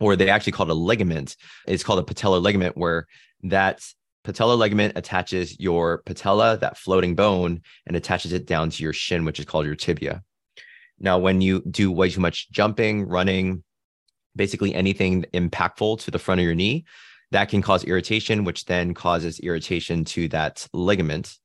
or 0.00 0.16
they 0.16 0.28
actually 0.28 0.52
call 0.52 0.66
it 0.68 0.72
a 0.72 0.74
ligament. 0.74 1.36
It's 1.66 1.82
called 1.82 1.98
a 1.98 2.14
patellar 2.14 2.42
ligament, 2.42 2.76
where 2.76 3.06
that 3.44 3.80
patellar 4.24 4.56
ligament 4.56 4.94
attaches 4.96 5.58
your 5.60 6.02
patella, 6.06 6.58
that 6.58 6.78
floating 6.78 7.14
bone, 7.14 7.60
and 7.86 7.96
attaches 7.96 8.32
it 8.32 8.46
down 8.46 8.70
to 8.70 8.82
your 8.82 8.92
shin, 8.92 9.24
which 9.24 9.38
is 9.38 9.46
called 9.46 9.66
your 9.66 9.76
tibia. 9.76 10.22
Now, 10.98 11.18
when 11.18 11.40
you 11.40 11.62
do 11.62 11.90
way 11.90 12.10
too 12.10 12.20
much 12.20 12.50
jumping, 12.50 13.06
running, 13.06 13.62
basically 14.36 14.74
anything 14.74 15.24
impactful 15.34 16.00
to 16.00 16.10
the 16.10 16.18
front 16.18 16.40
of 16.40 16.44
your 16.44 16.54
knee, 16.54 16.84
that 17.30 17.48
can 17.48 17.62
cause 17.62 17.84
irritation, 17.84 18.44
which 18.44 18.64
then 18.64 18.94
causes 18.94 19.40
irritation 19.40 20.04
to 20.04 20.28
that 20.28 20.66
ligament. 20.72 21.36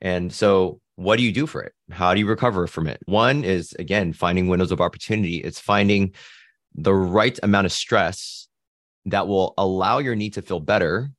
And 0.00 0.32
so, 0.32 0.80
what 0.96 1.16
do 1.16 1.22
you 1.22 1.32
do 1.32 1.46
for 1.46 1.62
it? 1.62 1.72
How 1.90 2.12
do 2.12 2.20
you 2.20 2.26
recover 2.26 2.66
from 2.66 2.86
it? 2.86 3.00
One 3.06 3.44
is, 3.44 3.72
again, 3.78 4.12
finding 4.12 4.48
windows 4.48 4.72
of 4.72 4.80
opportunity. 4.80 5.36
It's 5.36 5.58
finding 5.58 6.12
the 6.74 6.94
right 6.94 7.38
amount 7.42 7.66
of 7.66 7.72
stress 7.72 8.48
that 9.06 9.26
will 9.26 9.54
allow 9.58 9.98
your 9.98 10.14
knee 10.14 10.30
to 10.30 10.42
feel 10.42 10.60
better, 10.60 11.10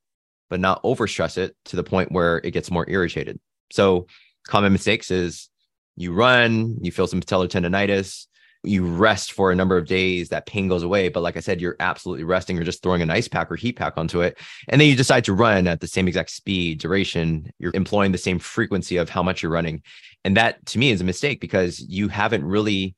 but 0.50 0.60
not 0.60 0.82
overstress 0.84 1.38
it 1.38 1.56
to 1.66 1.76
the 1.76 1.84
point 1.84 2.12
where 2.12 2.38
it 2.44 2.52
gets 2.52 2.72
more 2.72 2.86
irritated. 2.90 3.40
So, 3.72 4.08
common 4.46 4.74
mistakes 4.74 5.12
is 5.12 5.50
you 5.96 6.14
run, 6.14 6.78
you 6.82 6.92
feel 6.92 7.08
some 7.08 7.22
patellar 7.22 7.48
tendonitis, 7.48 8.28
you 8.64 8.86
rest 8.86 9.34
for 9.34 9.52
a 9.52 9.56
number 9.56 9.78
of 9.78 9.86
days, 9.86 10.30
that 10.30 10.46
pain 10.46 10.68
goes 10.68 10.84
away. 10.84 11.10
But 11.10 11.22
like 11.22 11.38
I 11.38 11.42
said, 11.42 11.60
you're 11.60 11.76
absolutely 11.80 12.24
resting 12.24 12.58
or 12.58 12.64
just 12.64 12.82
throwing 12.82 13.02
an 13.02 13.10
ice 13.10 13.28
pack 13.28 13.52
or 13.52 13.56
heat 13.56 13.76
pack 13.76 13.98
onto 13.98 14.22
it. 14.22 14.40
And 14.70 14.80
then 14.80 14.88
you 14.88 14.96
decide 14.96 15.26
to 15.26 15.34
run 15.34 15.68
at 15.68 15.82
the 15.82 15.88
same 15.88 16.08
exact 16.08 16.30
speed, 16.32 16.80
duration, 16.80 17.52
you're 17.60 17.76
employing 17.76 18.12
the 18.12 18.18
same 18.18 18.40
frequency 18.40 18.98
of 18.98 19.10
how 19.10 19.22
much 19.22 19.44
you're 19.44 19.52
running. 19.52 19.82
And 20.24 20.38
that 20.38 20.66
to 20.68 20.80
me 20.80 20.92
is 20.92 21.02
a 21.02 21.06
mistake 21.06 21.42
because 21.42 21.80
you 21.80 22.08
haven't 22.08 22.46
really 22.46 22.96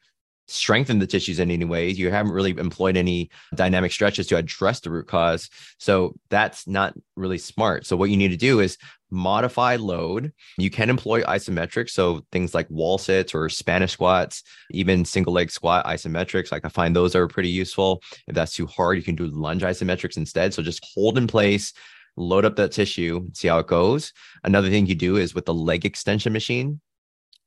strengthened 0.47 1.01
the 1.01 1.07
tissues 1.07 1.39
in 1.39 1.51
any 1.51 1.65
way. 1.65 1.89
You 1.89 2.11
haven't 2.11 2.31
really 2.31 2.51
employed 2.51 2.97
any 2.97 3.29
dynamic 3.55 3.91
stretches 3.91 4.27
to 4.27 4.37
address 4.37 4.79
the 4.79 4.91
root 4.91 5.07
cause. 5.07 5.49
So 5.79 6.15
that's 6.29 6.67
not 6.67 6.93
really 7.15 7.37
smart. 7.37 7.85
So 7.85 7.97
what 7.97 8.09
you 8.09 8.17
need 8.17 8.29
to 8.29 8.37
do 8.37 8.59
is 8.59 8.77
modify 9.09 9.75
load. 9.77 10.33
You 10.57 10.69
can 10.69 10.89
employ 10.89 11.21
isometrics. 11.23 11.91
So 11.91 12.25
things 12.31 12.53
like 12.53 12.69
wall 12.69 12.97
sits 12.97 13.33
or 13.33 13.49
Spanish 13.49 13.93
squats, 13.93 14.43
even 14.71 15.05
single 15.05 15.33
leg 15.33 15.51
squat 15.51 15.85
isometrics. 15.85 16.51
Like 16.51 16.65
I 16.65 16.69
find 16.69 16.95
those 16.95 17.15
are 17.15 17.27
pretty 17.27 17.49
useful. 17.49 18.01
If 18.27 18.35
that's 18.35 18.53
too 18.55 18.67
hard, 18.67 18.97
you 18.97 19.03
can 19.03 19.15
do 19.15 19.25
lunge 19.27 19.63
isometrics 19.63 20.17
instead. 20.17 20.53
So 20.53 20.61
just 20.61 20.85
hold 20.93 21.17
in 21.17 21.27
place, 21.27 21.73
load 22.17 22.45
up 22.45 22.55
that 22.57 22.71
tissue, 22.71 23.27
see 23.33 23.47
how 23.47 23.59
it 23.59 23.67
goes. 23.67 24.13
Another 24.43 24.69
thing 24.69 24.85
you 24.85 24.95
do 24.95 25.17
is 25.17 25.33
with 25.33 25.45
the 25.45 25.53
leg 25.53 25.85
extension 25.85 26.33
machine, 26.33 26.81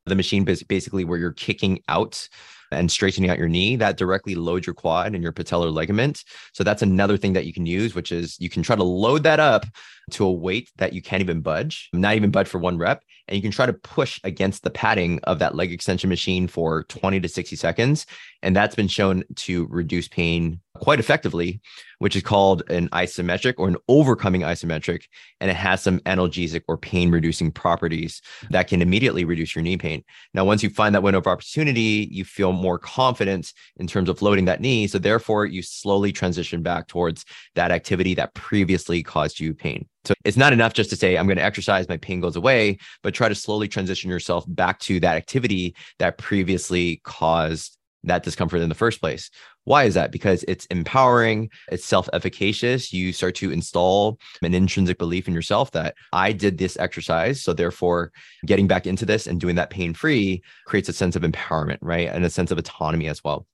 the 0.07 0.17
machine 0.17 0.45
basically 0.45 1.05
where 1.05 1.19
you're 1.19 1.33
kicking 1.33 1.83
out 1.89 2.29
and 2.71 2.91
straightening 2.91 3.31
out 3.31 3.39
your 3.39 3.49
knee 3.49 3.77
that 3.77 3.97
directly 3.97 4.35
loads 4.35 4.67
your 4.67 4.75
quad 4.75 5.15
and 5.15 5.23
your 5.23 5.33
patellar 5.33 5.73
ligament. 5.73 6.25
So 6.53 6.65
that's 6.65 6.83
another 6.83 7.17
thing 7.17 7.33
that 7.35 7.47
you 7.47 7.53
can 7.53 7.67
use, 7.67 7.95
which 7.95 8.13
is 8.13 8.39
you 8.41 8.49
can 8.49 8.63
try 8.63 8.77
to 8.77 8.85
load 8.85 9.23
that 9.23 9.41
up 9.41 9.65
to 10.11 10.25
a 10.25 10.33
weight 10.33 10.71
that 10.77 10.93
you 10.93 11.03
can't 11.03 11.23
even 11.23 11.41
budge, 11.41 11.89
not 11.93 12.15
even 12.15 12.31
budge 12.31 12.49
for 12.49 12.59
one 12.59 12.79
rep. 12.79 13.03
And 13.27 13.37
you 13.37 13.43
can 13.43 13.51
try 13.51 13.67
to 13.67 13.75
push 13.75 14.19
against 14.25 14.63
the 14.63 14.71
padding 14.71 15.21
of 15.25 15.39
that 15.39 15.55
leg 15.55 15.71
extension 15.71 16.09
machine 16.09 16.49
for 16.49 16.85
20 16.85 17.21
to 17.21 17.29
60 17.29 17.57
seconds. 17.57 18.07
And 18.43 18.57
that's 18.57 18.75
been 18.75 18.89
shown 18.89 19.23
to 19.37 19.67
reduce 19.67 20.09
pain 20.09 20.61
quite 20.77 21.01
effectively, 21.01 21.61
which 21.99 22.17
is 22.17 22.23
called 22.23 22.63
an 22.71 22.89
isometric 22.91 23.55
or 23.59 23.69
an 23.69 23.77
overcoming 23.89 24.43
isometric. 24.43 25.03
And 25.41 25.51
it 25.51 25.57
has 25.57 25.83
some 25.83 25.99
analgesic 26.01 26.63
or 26.69 26.79
pain 26.79 27.11
reducing 27.11 27.53
properties 27.53 28.23
that 28.51 28.69
can 28.69 28.81
immediately 28.81 29.25
reduce 29.25 29.55
your 29.55 29.63
knee 29.63 29.77
pain. 29.77 30.05
Now, 30.33 30.45
once 30.45 30.63
you 30.63 30.71
find 30.71 30.95
that 30.95 31.03
window 31.03 31.19
of 31.19 31.27
opportunity, 31.27 32.09
you 32.11 32.25
feel 32.25 32.53
more 32.59 32.79
confident 32.79 33.53
in 33.77 33.87
terms 33.87 34.09
of 34.09 34.21
loading 34.21 34.45
that 34.47 34.61
knee. 34.61 34.87
So, 34.87 34.99
therefore, 34.99 35.47
you 35.47 35.63
slowly 35.63 36.13
transition 36.13 36.63
back 36.63 36.89
towards 36.89 37.25
that 37.55 37.71
activity 37.71 38.15
that 38.15 38.35
previously 38.35 39.03
caused 39.03 39.41
you 39.41 39.55
pain. 39.55 39.89
So 40.05 40.15
it's 40.25 40.37
not 40.37 40.53
enough 40.53 40.75
just 40.75 40.91
to 40.91 40.97
say, 40.97 41.17
I'm 41.17 41.27
going 41.27 41.37
to 41.37 41.45
exercise, 41.45 41.89
my 41.89 41.97
pain 41.99 42.21
goes 42.21 42.37
away, 42.37 42.79
but 43.03 43.15
try 43.15 43.29
to 43.29 43.35
slowly 43.35 43.69
transition 43.69 44.11
yourself 44.11 44.45
back 44.49 44.79
to 44.81 45.01
that 45.01 45.17
activity 45.17 45.75
that 45.99 46.19
previously 46.19 47.01
caused 47.05 47.78
that 48.05 48.23
discomfort 48.23 48.61
in 48.61 48.69
the 48.69 48.75
first 48.75 49.01
place. 49.01 49.31
Why 49.65 49.85
is 49.85 49.95
that? 49.95 50.13
Because 50.13 50.45
it's 50.49 50.67
empowering, 50.67 51.51
it's 51.71 51.85
self 51.85 52.09
efficacious. 52.13 52.93
You 52.93 53.13
start 53.13 53.35
to 53.37 53.51
install 53.51 54.19
an 54.43 54.55
intrinsic 54.55 54.99
belief 54.99 55.29
in 55.29 55.35
yourself 55.35 55.71
that 55.73 55.95
I 56.13 56.33
did 56.33 56.59
this 56.59 56.77
exercise. 56.79 57.43
So, 57.43 57.53
therefore, 57.53 58.13
getting 58.47 58.67
back 58.67 58.87
into 58.87 59.05
this 59.05 59.27
and 59.27 59.41
doing 59.41 59.57
that 59.57 59.71
pain 59.71 59.95
free 59.95 60.43
creates 60.67 60.89
a 60.89 60.93
sense 60.93 61.17
of 61.17 61.23
empowerment, 61.23 61.79
right? 61.81 62.09
And 62.09 62.25
a 62.25 62.31
sense 62.31 62.51
of 62.51 62.59
autonomy 62.59 63.09
as 63.09 63.23
well. 63.23 63.47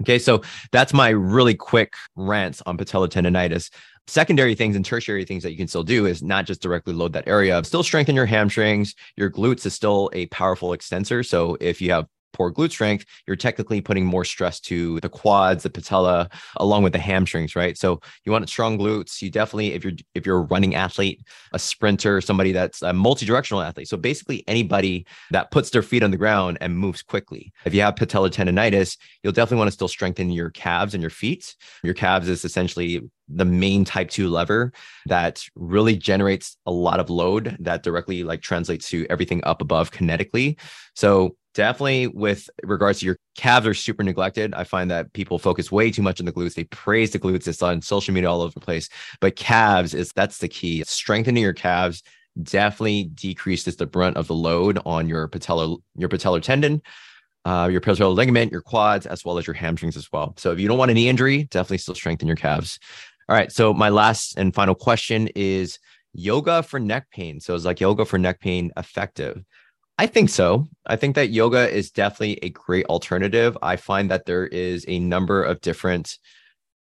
Okay, 0.00 0.18
so 0.18 0.42
that's 0.72 0.92
my 0.92 1.10
really 1.10 1.54
quick 1.54 1.94
rant 2.16 2.60
on 2.66 2.76
patellar 2.76 3.08
tendonitis 3.08 3.70
secondary 4.06 4.54
things 4.54 4.76
and 4.76 4.84
tertiary 4.84 5.24
things 5.24 5.42
that 5.42 5.50
you 5.50 5.56
can 5.56 5.68
still 5.68 5.82
do 5.82 6.06
is 6.06 6.22
not 6.22 6.46
just 6.46 6.60
directly 6.60 6.92
load 6.92 7.12
that 7.14 7.26
area, 7.26 7.62
still 7.64 7.82
strengthen 7.82 8.14
your 8.14 8.26
hamstrings. 8.26 8.94
Your 9.16 9.30
glutes 9.30 9.64
is 9.66 9.74
still 9.74 10.10
a 10.12 10.26
powerful 10.26 10.72
extensor. 10.72 11.22
So 11.22 11.56
if 11.60 11.80
you 11.80 11.90
have 11.92 12.06
poor 12.34 12.52
glute 12.52 12.70
strength, 12.70 13.06
you're 13.26 13.36
technically 13.36 13.80
putting 13.80 14.04
more 14.04 14.24
stress 14.24 14.60
to 14.60 15.00
the 15.00 15.08
quads, 15.08 15.62
the 15.62 15.70
patella, 15.70 16.28
along 16.56 16.82
with 16.82 16.92
the 16.92 16.98
hamstrings, 16.98 17.56
right? 17.56 17.78
So 17.78 18.00
you 18.24 18.32
want 18.32 18.46
strong 18.48 18.78
glutes. 18.78 19.22
You 19.22 19.30
definitely, 19.30 19.72
if 19.72 19.84
you're 19.84 19.94
if 20.14 20.26
you're 20.26 20.38
a 20.38 20.42
running 20.42 20.74
athlete, 20.74 21.22
a 21.52 21.58
sprinter, 21.58 22.20
somebody 22.20 22.52
that's 22.52 22.82
a 22.82 22.92
multi-directional 22.92 23.62
athlete. 23.62 23.88
So 23.88 23.96
basically 23.96 24.44
anybody 24.46 25.06
that 25.30 25.50
puts 25.50 25.70
their 25.70 25.82
feet 25.82 26.02
on 26.02 26.10
the 26.10 26.16
ground 26.18 26.58
and 26.60 26.76
moves 26.76 27.02
quickly. 27.02 27.52
If 27.64 27.72
you 27.72 27.80
have 27.80 27.94
patellar 27.94 28.30
tendonitis, 28.30 28.98
you'll 29.22 29.32
definitely 29.32 29.58
want 29.58 29.68
to 29.68 29.72
still 29.72 29.88
strengthen 29.88 30.30
your 30.30 30.50
calves 30.50 30.94
and 30.94 31.02
your 31.02 31.10
feet. 31.10 31.56
Your 31.82 31.94
calves 31.94 32.28
is 32.28 32.44
essentially 32.44 33.02
the 33.28 33.44
main 33.44 33.84
type 33.84 34.10
2 34.10 34.28
lever 34.28 34.72
that 35.06 35.42
really 35.54 35.96
generates 35.96 36.56
a 36.66 36.70
lot 36.70 37.00
of 37.00 37.08
load 37.08 37.56
that 37.60 37.82
directly 37.82 38.22
like 38.22 38.42
translates 38.42 38.88
to 38.90 39.06
everything 39.08 39.42
up 39.44 39.62
above 39.62 39.90
kinetically 39.90 40.58
so 40.94 41.34
definitely 41.54 42.08
with 42.08 42.50
regards 42.62 43.00
to 43.00 43.06
your 43.06 43.16
calves 43.36 43.66
are 43.66 43.74
super 43.74 44.02
neglected 44.02 44.52
i 44.54 44.64
find 44.64 44.90
that 44.90 45.12
people 45.12 45.38
focus 45.38 45.72
way 45.72 45.90
too 45.90 46.02
much 46.02 46.20
on 46.20 46.26
the 46.26 46.32
glutes 46.32 46.54
they 46.54 46.64
praise 46.64 47.10
the 47.12 47.18
glutes 47.18 47.46
it's 47.48 47.62
on 47.62 47.80
social 47.80 48.12
media 48.12 48.30
all 48.30 48.42
over 48.42 48.52
the 48.52 48.60
place 48.60 48.88
but 49.20 49.36
calves 49.36 49.94
is 49.94 50.10
that's 50.14 50.38
the 50.38 50.48
key 50.48 50.82
strengthening 50.84 51.42
your 51.42 51.52
calves 51.52 52.02
definitely 52.42 53.04
decreases 53.04 53.76
the 53.76 53.86
brunt 53.86 54.16
of 54.16 54.26
the 54.26 54.34
load 54.34 54.78
on 54.84 55.08
your 55.08 55.28
patellar 55.28 55.78
your 55.96 56.08
patellar 56.08 56.42
tendon 56.42 56.82
uh, 57.44 57.68
your 57.70 57.80
patellar 57.80 58.14
ligament, 58.14 58.50
your 58.50 58.62
quads, 58.62 59.06
as 59.06 59.24
well 59.24 59.38
as 59.38 59.46
your 59.46 59.54
hamstrings 59.54 59.96
as 59.96 60.10
well. 60.10 60.34
So 60.38 60.52
if 60.52 60.58
you 60.58 60.66
don't 60.66 60.78
want 60.78 60.90
any 60.90 61.08
injury, 61.08 61.44
definitely 61.44 61.78
still 61.78 61.94
strengthen 61.94 62.26
your 62.26 62.36
calves. 62.36 62.78
All 63.28 63.36
right. 63.36 63.52
So 63.52 63.72
my 63.72 63.88
last 63.88 64.38
and 64.38 64.54
final 64.54 64.74
question 64.74 65.28
is 65.34 65.78
yoga 66.12 66.62
for 66.62 66.80
neck 66.80 67.10
pain. 67.10 67.40
So 67.40 67.54
is 67.54 67.64
like 67.64 67.80
yoga 67.80 68.04
for 68.04 68.18
neck 68.18 68.40
pain 68.40 68.70
effective? 68.76 69.44
I 69.96 70.06
think 70.06 70.28
so. 70.28 70.66
I 70.86 70.96
think 70.96 71.14
that 71.14 71.30
yoga 71.30 71.70
is 71.70 71.90
definitely 71.90 72.38
a 72.42 72.50
great 72.50 72.86
alternative. 72.86 73.56
I 73.62 73.76
find 73.76 74.10
that 74.10 74.26
there 74.26 74.46
is 74.46 74.84
a 74.88 74.98
number 74.98 75.42
of 75.42 75.60
different 75.60 76.18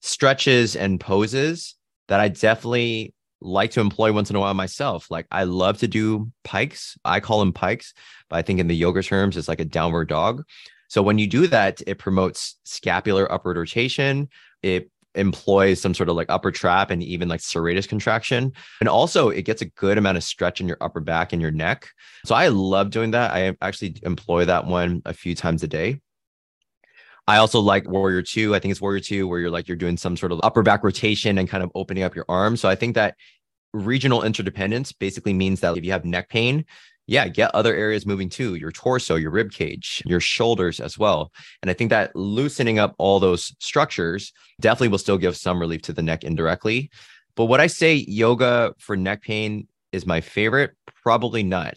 stretches 0.02 0.76
and 0.76 1.00
poses 1.00 1.76
that 2.08 2.20
I 2.20 2.28
definitely 2.28 3.14
like 3.40 3.70
to 3.72 3.80
employ 3.80 4.12
once 4.12 4.28
in 4.28 4.36
a 4.36 4.40
while 4.40 4.52
myself. 4.52 5.10
Like 5.10 5.26
I 5.30 5.44
love 5.44 5.78
to 5.78 5.88
do 5.88 6.30
pikes. 6.44 6.98
I 7.04 7.20
call 7.20 7.40
them 7.40 7.54
pikes, 7.54 7.94
but 8.28 8.36
I 8.36 8.42
think 8.42 8.60
in 8.60 8.68
the 8.68 8.76
yoga 8.76 9.02
terms, 9.02 9.36
it's 9.36 9.48
like 9.48 9.60
a 9.60 9.64
downward 9.64 10.08
dog. 10.08 10.44
So 10.88 11.02
when 11.02 11.18
you 11.18 11.26
do 11.26 11.46
that, 11.46 11.80
it 11.86 11.98
promotes 11.98 12.58
scapular 12.64 13.30
upward 13.32 13.56
rotation. 13.56 14.28
It 14.62 14.90
employs 15.14 15.80
some 15.80 15.94
sort 15.94 16.08
of 16.08 16.16
like 16.16 16.30
upper 16.30 16.50
trap 16.50 16.90
and 16.90 17.02
even 17.02 17.28
like 17.28 17.40
serratus 17.40 17.88
contraction. 17.88 18.52
And 18.80 18.88
also 18.88 19.28
it 19.28 19.42
gets 19.42 19.62
a 19.62 19.66
good 19.66 19.98
amount 19.98 20.16
of 20.16 20.24
stretch 20.24 20.60
in 20.60 20.68
your 20.68 20.78
upper 20.80 21.00
back 21.00 21.32
and 21.32 21.42
your 21.42 21.50
neck. 21.50 21.88
So 22.24 22.34
I 22.34 22.48
love 22.48 22.90
doing 22.90 23.10
that. 23.10 23.32
I 23.32 23.56
actually 23.60 23.96
employ 24.02 24.44
that 24.44 24.66
one 24.66 25.02
a 25.04 25.12
few 25.12 25.34
times 25.34 25.62
a 25.62 25.68
day. 25.68 26.00
I 27.26 27.36
also 27.36 27.60
like 27.60 27.88
Warrior 27.88 28.22
Two. 28.22 28.54
I 28.54 28.58
think 28.58 28.72
it's 28.72 28.80
Warrior 28.80 29.00
Two, 29.00 29.28
where 29.28 29.38
you're 29.38 29.50
like 29.50 29.68
you're 29.68 29.76
doing 29.76 29.96
some 29.96 30.16
sort 30.16 30.32
of 30.32 30.40
upper 30.42 30.62
back 30.62 30.82
rotation 30.82 31.38
and 31.38 31.48
kind 31.48 31.62
of 31.62 31.70
opening 31.74 32.02
up 32.02 32.16
your 32.16 32.24
arms. 32.28 32.60
So 32.60 32.68
I 32.68 32.74
think 32.74 32.94
that 32.96 33.14
regional 33.72 34.24
interdependence 34.24 34.90
basically 34.90 35.32
means 35.32 35.60
that 35.60 35.76
if 35.76 35.84
you 35.84 35.92
have 35.92 36.04
neck 36.04 36.28
pain, 36.28 36.64
yeah, 37.10 37.26
get 37.26 37.52
other 37.56 37.74
areas 37.74 38.06
moving 38.06 38.28
too, 38.28 38.54
your 38.54 38.70
torso, 38.70 39.16
your 39.16 39.32
rib 39.32 39.50
cage, 39.50 40.00
your 40.06 40.20
shoulders 40.20 40.78
as 40.78 40.96
well. 40.96 41.32
And 41.60 41.68
I 41.68 41.74
think 41.74 41.90
that 41.90 42.14
loosening 42.14 42.78
up 42.78 42.94
all 42.98 43.18
those 43.18 43.52
structures 43.58 44.32
definitely 44.60 44.88
will 44.88 44.98
still 44.98 45.18
give 45.18 45.36
some 45.36 45.58
relief 45.58 45.82
to 45.82 45.92
the 45.92 46.04
neck 46.04 46.22
indirectly. 46.22 46.88
But 47.34 47.46
what 47.46 47.58
I 47.58 47.66
say 47.66 47.94
yoga 47.94 48.74
for 48.78 48.96
neck 48.96 49.22
pain 49.22 49.66
is 49.90 50.06
my 50.06 50.20
favorite, 50.20 50.70
probably 51.02 51.42
not. 51.42 51.74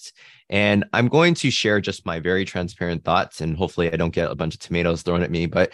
And 0.51 0.85
I'm 0.93 1.07
going 1.07 1.33
to 1.33 1.49
share 1.49 1.81
just 1.81 2.05
my 2.05 2.19
very 2.19 2.45
transparent 2.45 3.03
thoughts 3.03 3.41
and 3.41 3.57
hopefully 3.57 3.91
I 3.91 3.95
don't 3.95 4.13
get 4.13 4.29
a 4.29 4.35
bunch 4.35 4.53
of 4.53 4.59
tomatoes 4.59 5.01
thrown 5.01 5.23
at 5.23 5.31
me, 5.31 5.47
but 5.47 5.73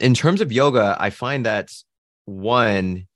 in 0.00 0.12
terms 0.12 0.42
of 0.42 0.52
yoga, 0.52 0.98
I 1.00 1.08
find 1.08 1.46
that 1.46 1.72
one 2.26 3.06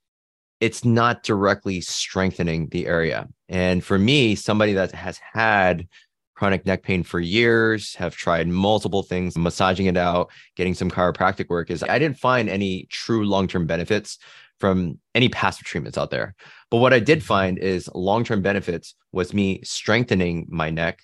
it's 0.59 0.83
not 0.83 1.21
directly 1.21 1.81
strengthening 1.81 2.69
the 2.69 2.87
area. 2.87 3.27
And 3.49 3.83
for 3.83 3.97
me, 3.97 4.35
somebody 4.35 4.73
that 4.73 4.91
has 4.91 5.19
had 5.19 5.87
chronic 6.35 6.65
neck 6.65 6.83
pain 6.83 7.01
for 7.01 7.19
years, 7.19 7.95
have 7.95 8.15
tried 8.15 8.47
multiple 8.47 9.01
things, 9.01 9.35
massaging 9.35 9.87
it 9.87 9.97
out, 9.97 10.29
getting 10.55 10.75
some 10.75 10.91
chiropractic 10.91 11.49
work, 11.49 11.71
is 11.71 11.81
I 11.81 11.97
didn't 11.97 12.19
find 12.19 12.47
any 12.47 12.85
true 12.91 13.25
long 13.25 13.47
term 13.47 13.65
benefits 13.65 14.19
from 14.59 14.99
any 15.15 15.29
passive 15.29 15.65
treatments 15.65 15.97
out 15.97 16.11
there. 16.11 16.35
But 16.69 16.77
what 16.77 16.93
I 16.93 16.99
did 16.99 17.23
find 17.23 17.57
is 17.57 17.89
long 17.93 18.23
term 18.23 18.41
benefits 18.41 18.95
was 19.11 19.33
me 19.33 19.61
strengthening 19.63 20.45
my 20.49 20.69
neck. 20.69 20.99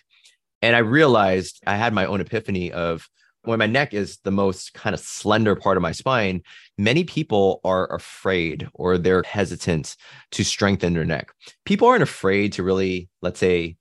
And 0.62 0.76
I 0.76 0.80
realized 0.80 1.62
I 1.66 1.76
had 1.78 1.94
my 1.94 2.06
own 2.06 2.22
epiphany 2.22 2.72
of 2.72 3.10
when 3.44 3.60
my 3.60 3.68
neck 3.68 3.94
is 3.94 4.18
the 4.24 4.32
most 4.32 4.74
kind 4.74 4.94
of 4.94 5.00
slender 5.00 5.56
part 5.56 5.78
of 5.78 5.84
my 5.84 5.92
spine, 5.92 6.42
many 6.78 7.04
people 7.04 7.60
are 7.64 7.94
afraid 7.94 8.68
or 8.74 8.98
they're 8.98 9.24
hesitant 9.24 9.96
to 10.32 10.44
strengthen 10.44 10.94
their 10.94 11.06
neck. 11.06 11.32
People 11.66 11.88
aren't 11.88 12.04
afraid 12.04 12.54
to 12.54 12.64
really, 12.64 13.10
let's 13.22 13.40
say, 13.40 13.76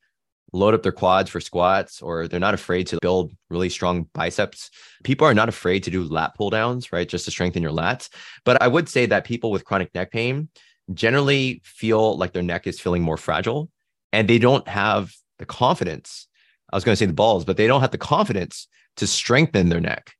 load 0.52 0.74
up 0.74 0.82
their 0.82 0.92
quads 0.92 1.30
for 1.30 1.40
squats 1.40 2.02
or 2.02 2.28
they're 2.28 2.40
not 2.40 2.54
afraid 2.54 2.86
to 2.86 2.98
build 3.00 3.32
really 3.50 3.68
strong 3.68 4.08
biceps. 4.12 4.70
People 5.04 5.26
are 5.26 5.34
not 5.34 5.48
afraid 5.48 5.82
to 5.84 5.90
do 5.90 6.02
lat 6.02 6.34
pull 6.34 6.50
downs, 6.50 6.92
right? 6.92 7.08
Just 7.08 7.24
to 7.24 7.30
strengthen 7.30 7.62
your 7.62 7.72
lats. 7.72 8.10
But 8.44 8.60
I 8.60 8.68
would 8.68 8.88
say 8.88 9.06
that 9.06 9.24
people 9.24 9.50
with 9.50 9.64
chronic 9.64 9.94
neck 9.94 10.10
pain 10.10 10.48
generally 10.92 11.62
feel 11.64 12.18
like 12.18 12.32
their 12.32 12.42
neck 12.42 12.66
is 12.66 12.80
feeling 12.80 13.02
more 13.02 13.16
fragile 13.16 13.70
and 14.12 14.28
they 14.28 14.38
don't 14.38 14.66
have 14.68 15.14
the 15.38 15.46
confidence. 15.46 16.26
I 16.70 16.76
was 16.76 16.84
going 16.84 16.92
to 16.92 16.98
say 16.98 17.06
the 17.06 17.12
balls, 17.12 17.44
but 17.44 17.56
they 17.56 17.66
don't 17.66 17.80
have 17.80 17.90
the 17.90 17.98
confidence 17.98 18.66
to 18.96 19.06
strengthen 19.06 19.68
their 19.68 19.80
neck. 19.80 20.12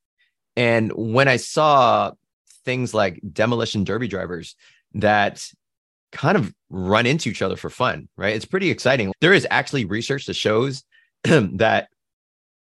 And 0.57 0.93
when 0.93 1.29
I 1.29 1.37
saw 1.37 2.13
things 2.65 2.95
like 2.95 3.21
demolition 3.33 3.85
derby 3.85 4.09
drivers 4.09 4.55
that 4.95 5.45
kind 6.13 6.37
of 6.37 6.55
run 6.71 7.07
into 7.07 7.31
each 7.31 7.43
other 7.43 7.57
for 7.57 7.71
fun, 7.71 8.09
right? 8.17 8.37
It's 8.37 8.45
pretty 8.45 8.71
exciting. 8.71 9.13
There 9.21 9.33
is 9.33 9.47
actually 9.51 9.85
research 9.85 10.27
that 10.27 10.35
shows 10.35 10.85
that 11.25 11.89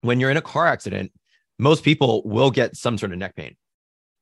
when 0.02 0.20
you're 0.20 0.32
in 0.32 0.38
a 0.38 0.42
car 0.42 0.68
accident, 0.68 1.12
most 1.60 1.84
people 1.84 2.22
will 2.26 2.52
get 2.52 2.76
some 2.76 2.98
sort 2.98 3.12
of 3.12 3.18
neck 3.18 3.36
pain. 3.36 3.56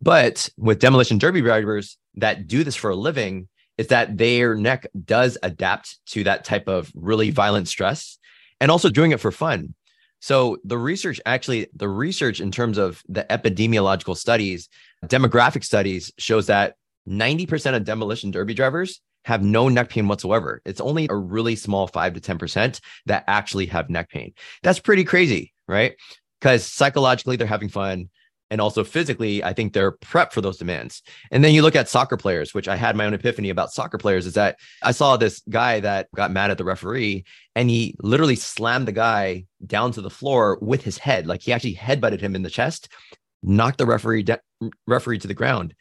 But 0.01 0.50
with 0.58 0.80
demolition 0.80 1.18
derby 1.18 1.42
drivers 1.42 1.98
that 2.16 2.48
do 2.48 2.63
this 2.63 2.75
for 2.75 2.90
a 2.90 2.96
living, 2.96 3.48
is 3.78 3.88
that 3.88 4.18
their 4.18 4.56
neck 4.56 4.86
does 5.06 5.38
adapt 5.44 6.00
to 6.06 6.24
that 6.24 6.44
type 6.44 6.68
of 6.68 6.92
really 6.94 7.32
violent 7.32 7.68
stress 7.68 8.18
and 8.60 8.70
also 8.70 8.90
doing 8.90 9.12
it 9.12 9.20
for 9.20 9.32
fun. 9.32 9.74
So 10.22 10.58
the 10.63 10.78
research 10.78 11.20
actually, 11.25 11.68
the 11.75 11.90
research 11.90 12.40
in 12.40 12.51
terms 12.51 12.78
of 12.78 13.01
the 13.10 13.25
epidemiological 13.30 14.16
studies, 14.16 14.70
demographic 15.06 15.63
studies 15.63 16.13
shows 16.18 16.46
that 16.48 16.75
90% 17.10 17.75
of 17.75 17.84
demolition 17.84 18.30
derby 18.30 18.54
drivers 18.54 19.01
have 19.25 19.44
no 19.44 19.68
neck 19.68 19.90
pain 19.90 20.08
whatsoever. 20.08 20.62
It's 20.63 20.80
only 20.80 21.08
a 21.10 21.16
really 21.16 21.56
small 21.56 21.88
5 21.88 22.13
to 22.13 22.22
10% 22.22 22.80
that 23.08 23.24
actually 23.28 23.66
have 23.68 23.90
neck 23.90 24.10
pain. 24.10 24.34
That's 24.62 24.80
pretty 24.80 25.04
crazy, 25.04 25.54
right? 25.68 25.96
Because 26.40 26.66
psychologically, 26.66 27.36
they're 27.36 27.48
having 27.48 27.70
fun. 27.70 28.10
And 28.51 28.62
also 28.62 28.84
physically, 28.84 29.43
I 29.43 29.53
think 29.53 29.74
they're 29.74 29.93
prepped 29.93 30.34
for 30.34 30.41
those 30.41 30.58
demands. 30.58 31.01
And 31.31 31.43
then 31.43 31.53
you 31.53 31.62
look 31.62 31.75
at 31.75 31.89
soccer 31.89 32.17
players, 32.17 32.53
which 32.53 32.67
I 32.67 32.75
had 32.75 32.96
my 32.98 33.05
own 33.05 33.13
epiphany 33.13 33.50
about 33.50 33.72
soccer 33.72 33.98
players 33.98 34.25
is 34.27 34.34
that 34.34 34.58
I 34.84 34.91
saw 34.91 35.17
this 35.17 35.41
guy 35.50 35.79
that 35.79 36.10
got 36.13 36.31
mad 36.31 36.51
at 36.51 36.58
the 36.58 36.65
referee 36.65 37.24
and 37.55 37.70
he 37.70 37.96
literally 38.01 38.36
slammed 38.36 38.88
the 38.88 38.91
guy 38.91 39.46
down 39.65 39.93
to 39.93 40.01
the 40.01 40.10
floor 40.10 40.60
with 40.62 40.84
his 40.84 40.98
head. 40.98 41.25
Like 41.27 41.41
he 41.41 41.53
actually 41.53 41.75
headbutted 41.75 42.20
him 42.20 42.36
in 42.36 42.43
the 42.43 42.50
chest, 42.50 42.89
knocked 43.41 43.77
the 43.77 43.86
referee, 43.86 44.24
de- 44.24 44.41
referee 44.86 45.20
to 45.20 45.27
the 45.27 45.34
ground. 45.34 45.74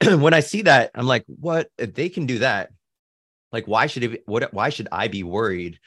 when 0.04 0.34
I 0.34 0.40
see 0.40 0.62
that, 0.62 0.90
I'm 0.94 1.06
like, 1.06 1.24
what? 1.26 1.68
If 1.78 1.94
they 1.94 2.08
can 2.08 2.26
do 2.26 2.40
that, 2.40 2.70
like, 3.52 3.66
why 3.66 3.86
should 3.86 4.04
it? 4.04 4.22
What? 4.26 4.52
Why 4.52 4.68
should 4.68 4.88
I 4.92 5.08
be 5.08 5.22
worried 5.22 5.78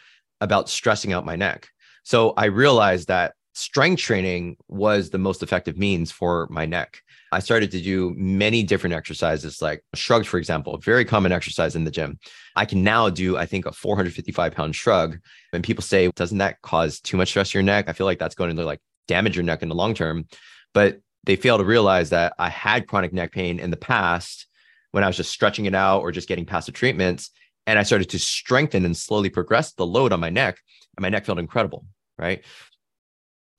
about 0.41 0.69
stressing 0.69 1.13
out 1.13 1.25
my 1.25 1.36
neck? 1.36 1.67
So 2.03 2.33
I 2.36 2.45
realized 2.45 3.09
that 3.09 3.33
strength 3.53 4.01
training 4.01 4.58
was 4.68 5.10
the 5.10 5.18
most 5.18 5.44
effective 5.44 5.77
means 5.77 6.12
for 6.12 6.48
my 6.50 6.65
neck. 6.65 7.01
I 7.32 7.39
started 7.39 7.72
to 7.72 7.82
do 7.82 8.13
many 8.18 8.63
different 8.63 8.96
exercises, 8.96 9.62
like 9.62 9.84
shrugs, 9.94 10.27
for 10.27 10.38
example, 10.38 10.77
very 10.77 11.06
common 11.06 11.32
exercise 11.32 11.75
in 11.75 11.84
the 11.84 11.91
gym. 11.91 12.18
I 12.56 12.65
can 12.65 12.84
now 12.84 13.10
do, 13.10 13.38
I 13.38 13.46
think, 13.46 13.65
a 13.65 13.72
455 13.72 14.53
pound 14.53 14.75
shrug. 14.75 15.20
And 15.53 15.63
people 15.63 15.84
say, 15.84 16.10
doesn't 16.15 16.39
that 16.39 16.62
cause 16.62 17.00
too 17.00 17.18
much 17.18 17.29
stress 17.29 17.51
to 17.51 17.60
your 17.60 17.63
neck? 17.63 17.86
I 17.88 17.94
feel 17.94 18.06
like 18.06 18.20
that's 18.20 18.36
going 18.36 18.56
to 18.56 18.65
like 18.65 18.79
damage 19.08 19.36
your 19.36 19.44
neck 19.44 19.62
in 19.62 19.70
the 19.70 19.75
long 19.75 19.94
term. 19.94 20.27
But 20.74 21.01
they 21.24 21.36
fail 21.36 21.58
to 21.58 21.63
realize 21.63 22.10
that 22.10 22.34
I 22.39 22.50
had 22.50 22.88
chronic 22.88 23.13
neck 23.13 23.32
pain 23.32 23.60
in 23.60 23.70
the 23.70 23.77
past 23.77 24.48
when 24.91 25.03
I 25.03 25.08
was 25.08 25.18
just 25.18 25.32
stretching 25.32 25.65
it 25.65 25.75
out 25.75 26.01
or 26.01 26.12
just 26.12 26.27
getting 26.27 26.46
past 26.46 26.65
the 26.65 26.72
treatments. 26.72 27.29
And 27.68 27.77
I 27.77 27.84
started 27.84 28.10
to 28.10 28.20
strengthen 28.20 28.86
and 28.86 28.98
slowly 28.98 29.29
progress 29.29 29.74
the 29.74 29.86
load 29.86 30.12
on 30.12 30.20
my 30.20 30.32
neck, 30.32 30.58
and 30.98 31.03
my 31.03 31.10
neck 31.10 31.25
felt 31.25 31.38
incredible. 31.38 31.86
Right. 32.18 32.44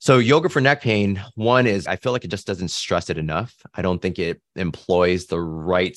So, 0.01 0.17
yoga 0.17 0.49
for 0.49 0.61
neck 0.61 0.81
pain, 0.81 1.23
one 1.35 1.67
is 1.67 1.85
I 1.85 1.95
feel 1.95 2.11
like 2.11 2.25
it 2.25 2.31
just 2.31 2.47
doesn't 2.47 2.69
stress 2.69 3.11
it 3.11 3.19
enough. 3.19 3.55
I 3.75 3.83
don't 3.83 4.01
think 4.01 4.17
it 4.17 4.41
employs 4.55 5.27
the 5.27 5.39
right 5.39 5.95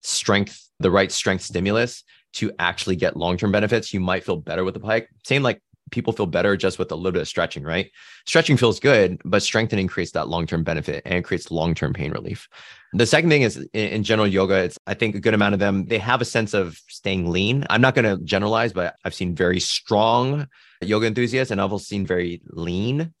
strength, 0.00 0.70
the 0.78 0.90
right 0.90 1.12
strength 1.12 1.44
stimulus 1.44 2.02
to 2.32 2.50
actually 2.58 2.96
get 2.96 3.18
long 3.18 3.36
term 3.36 3.52
benefits. 3.52 3.92
You 3.92 4.00
might 4.00 4.24
feel 4.24 4.36
better 4.36 4.64
with 4.64 4.72
the 4.72 4.80
pike. 4.80 5.10
Same 5.22 5.42
like 5.42 5.60
people 5.90 6.14
feel 6.14 6.24
better 6.24 6.56
just 6.56 6.78
with 6.78 6.90
a 6.92 6.94
little 6.94 7.12
bit 7.12 7.20
of 7.20 7.28
stretching, 7.28 7.62
right? 7.62 7.90
Stretching 8.24 8.56
feels 8.56 8.80
good, 8.80 9.20
but 9.26 9.42
strengthening 9.42 9.86
creates 9.86 10.12
that 10.12 10.28
long 10.28 10.46
term 10.46 10.64
benefit 10.64 11.02
and 11.04 11.22
creates 11.22 11.50
long 11.50 11.74
term 11.74 11.92
pain 11.92 12.12
relief. 12.12 12.48
The 12.94 13.04
second 13.04 13.28
thing 13.28 13.42
is 13.42 13.58
in 13.74 14.02
general 14.02 14.28
yoga, 14.28 14.54
it's 14.54 14.78
I 14.86 14.94
think 14.94 15.14
a 15.14 15.20
good 15.20 15.34
amount 15.34 15.52
of 15.52 15.60
them 15.60 15.84
they 15.88 15.98
have 15.98 16.22
a 16.22 16.24
sense 16.24 16.54
of 16.54 16.80
staying 16.88 17.30
lean. 17.30 17.66
I'm 17.68 17.82
not 17.82 17.94
going 17.94 18.06
to 18.06 18.24
generalize, 18.24 18.72
but 18.72 18.96
I've 19.04 19.14
seen 19.14 19.34
very 19.34 19.60
strong 19.60 20.48
yoga 20.80 21.06
enthusiasts 21.06 21.50
and 21.50 21.60
I've 21.60 21.72
also 21.72 21.84
seen 21.84 22.06
very 22.06 22.40
lean. 22.46 23.12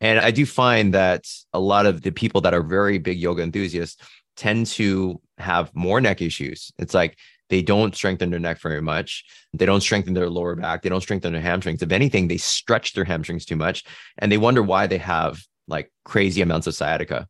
And 0.00 0.18
I 0.18 0.30
do 0.30 0.44
find 0.44 0.94
that 0.94 1.24
a 1.52 1.60
lot 1.60 1.86
of 1.86 2.02
the 2.02 2.10
people 2.10 2.40
that 2.42 2.54
are 2.54 2.62
very 2.62 2.98
big 2.98 3.18
yoga 3.18 3.42
enthusiasts 3.42 4.02
tend 4.36 4.66
to 4.66 5.20
have 5.38 5.70
more 5.74 6.00
neck 6.00 6.20
issues. 6.20 6.72
It's 6.78 6.94
like 6.94 7.16
they 7.50 7.62
don't 7.62 7.94
strengthen 7.94 8.30
their 8.30 8.40
neck 8.40 8.60
very 8.60 8.82
much. 8.82 9.24
They 9.52 9.66
don't 9.66 9.80
strengthen 9.80 10.14
their 10.14 10.30
lower 10.30 10.56
back. 10.56 10.82
They 10.82 10.88
don't 10.88 11.00
strengthen 11.00 11.32
their 11.32 11.42
hamstrings. 11.42 11.82
If 11.82 11.92
anything, 11.92 12.28
they 12.28 12.38
stretch 12.38 12.94
their 12.94 13.04
hamstrings 13.04 13.44
too 13.44 13.56
much 13.56 13.84
and 14.18 14.30
they 14.30 14.38
wonder 14.38 14.62
why 14.62 14.86
they 14.86 14.98
have 14.98 15.40
like 15.68 15.92
crazy 16.04 16.42
amounts 16.42 16.66
of 16.66 16.74
sciatica. 16.74 17.28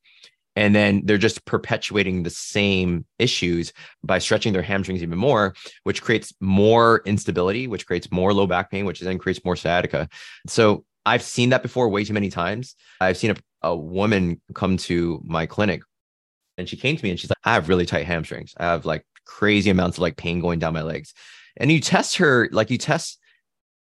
And 0.57 0.75
then 0.75 1.03
they're 1.05 1.19
just 1.19 1.45
perpetuating 1.47 2.23
the 2.23 2.31
same 2.31 3.05
issues 3.19 3.73
by 4.03 4.19
stretching 4.19 4.53
their 4.53 4.63
hamstrings 4.63 5.03
even 5.03 5.19
more, 5.19 5.55
which 5.83 6.03
creates 6.03 6.33
more 6.41 7.03
instability, 7.05 7.67
which 7.67 7.87
creates 7.87 8.11
more 8.13 8.33
low 8.33 8.47
back 8.47 8.71
pain, 8.71 8.85
which 8.85 9.01
then 9.01 9.19
creates 9.19 9.45
more 9.45 9.57
sciatica. 9.57 10.09
So 10.47 10.85
I've 11.07 11.23
seen 11.23 11.51
that 11.51 11.63
before 11.63 11.89
way 11.89 12.05
too 12.05 12.15
many 12.15 12.31
times. 12.31 12.77
I've 13.01 13.17
seen 13.17 13.33
a, 13.33 13.37
a 13.63 13.77
woman 13.77 14.41
come 14.55 14.77
to 14.79 15.21
my 15.25 15.47
clinic 15.47 15.83
and 16.57 16.69
she 16.69 16.77
came 16.77 16.97
to 16.97 17.05
me 17.05 17.11
and 17.11 17.19
she's 17.19 17.31
like, 17.31 17.39
I 17.45 17.55
have 17.55 17.69
really 17.69 17.87
tight 17.87 18.07
hamstrings. 18.07 18.55
I 18.57 18.65
have 18.65 18.87
like 18.87 19.05
crazy 19.25 19.71
amounts 19.71 19.99
of 19.99 20.03
like 20.03 20.17
pain 20.17 20.41
going 20.41 20.59
down 20.59 20.75
my 20.75 20.83
legs. 20.83 21.15
And 21.57 21.71
you 21.71 21.81
test 21.81 22.17
her, 22.17 22.49
like 22.53 22.71
you 22.71 22.79
test 22.79 23.19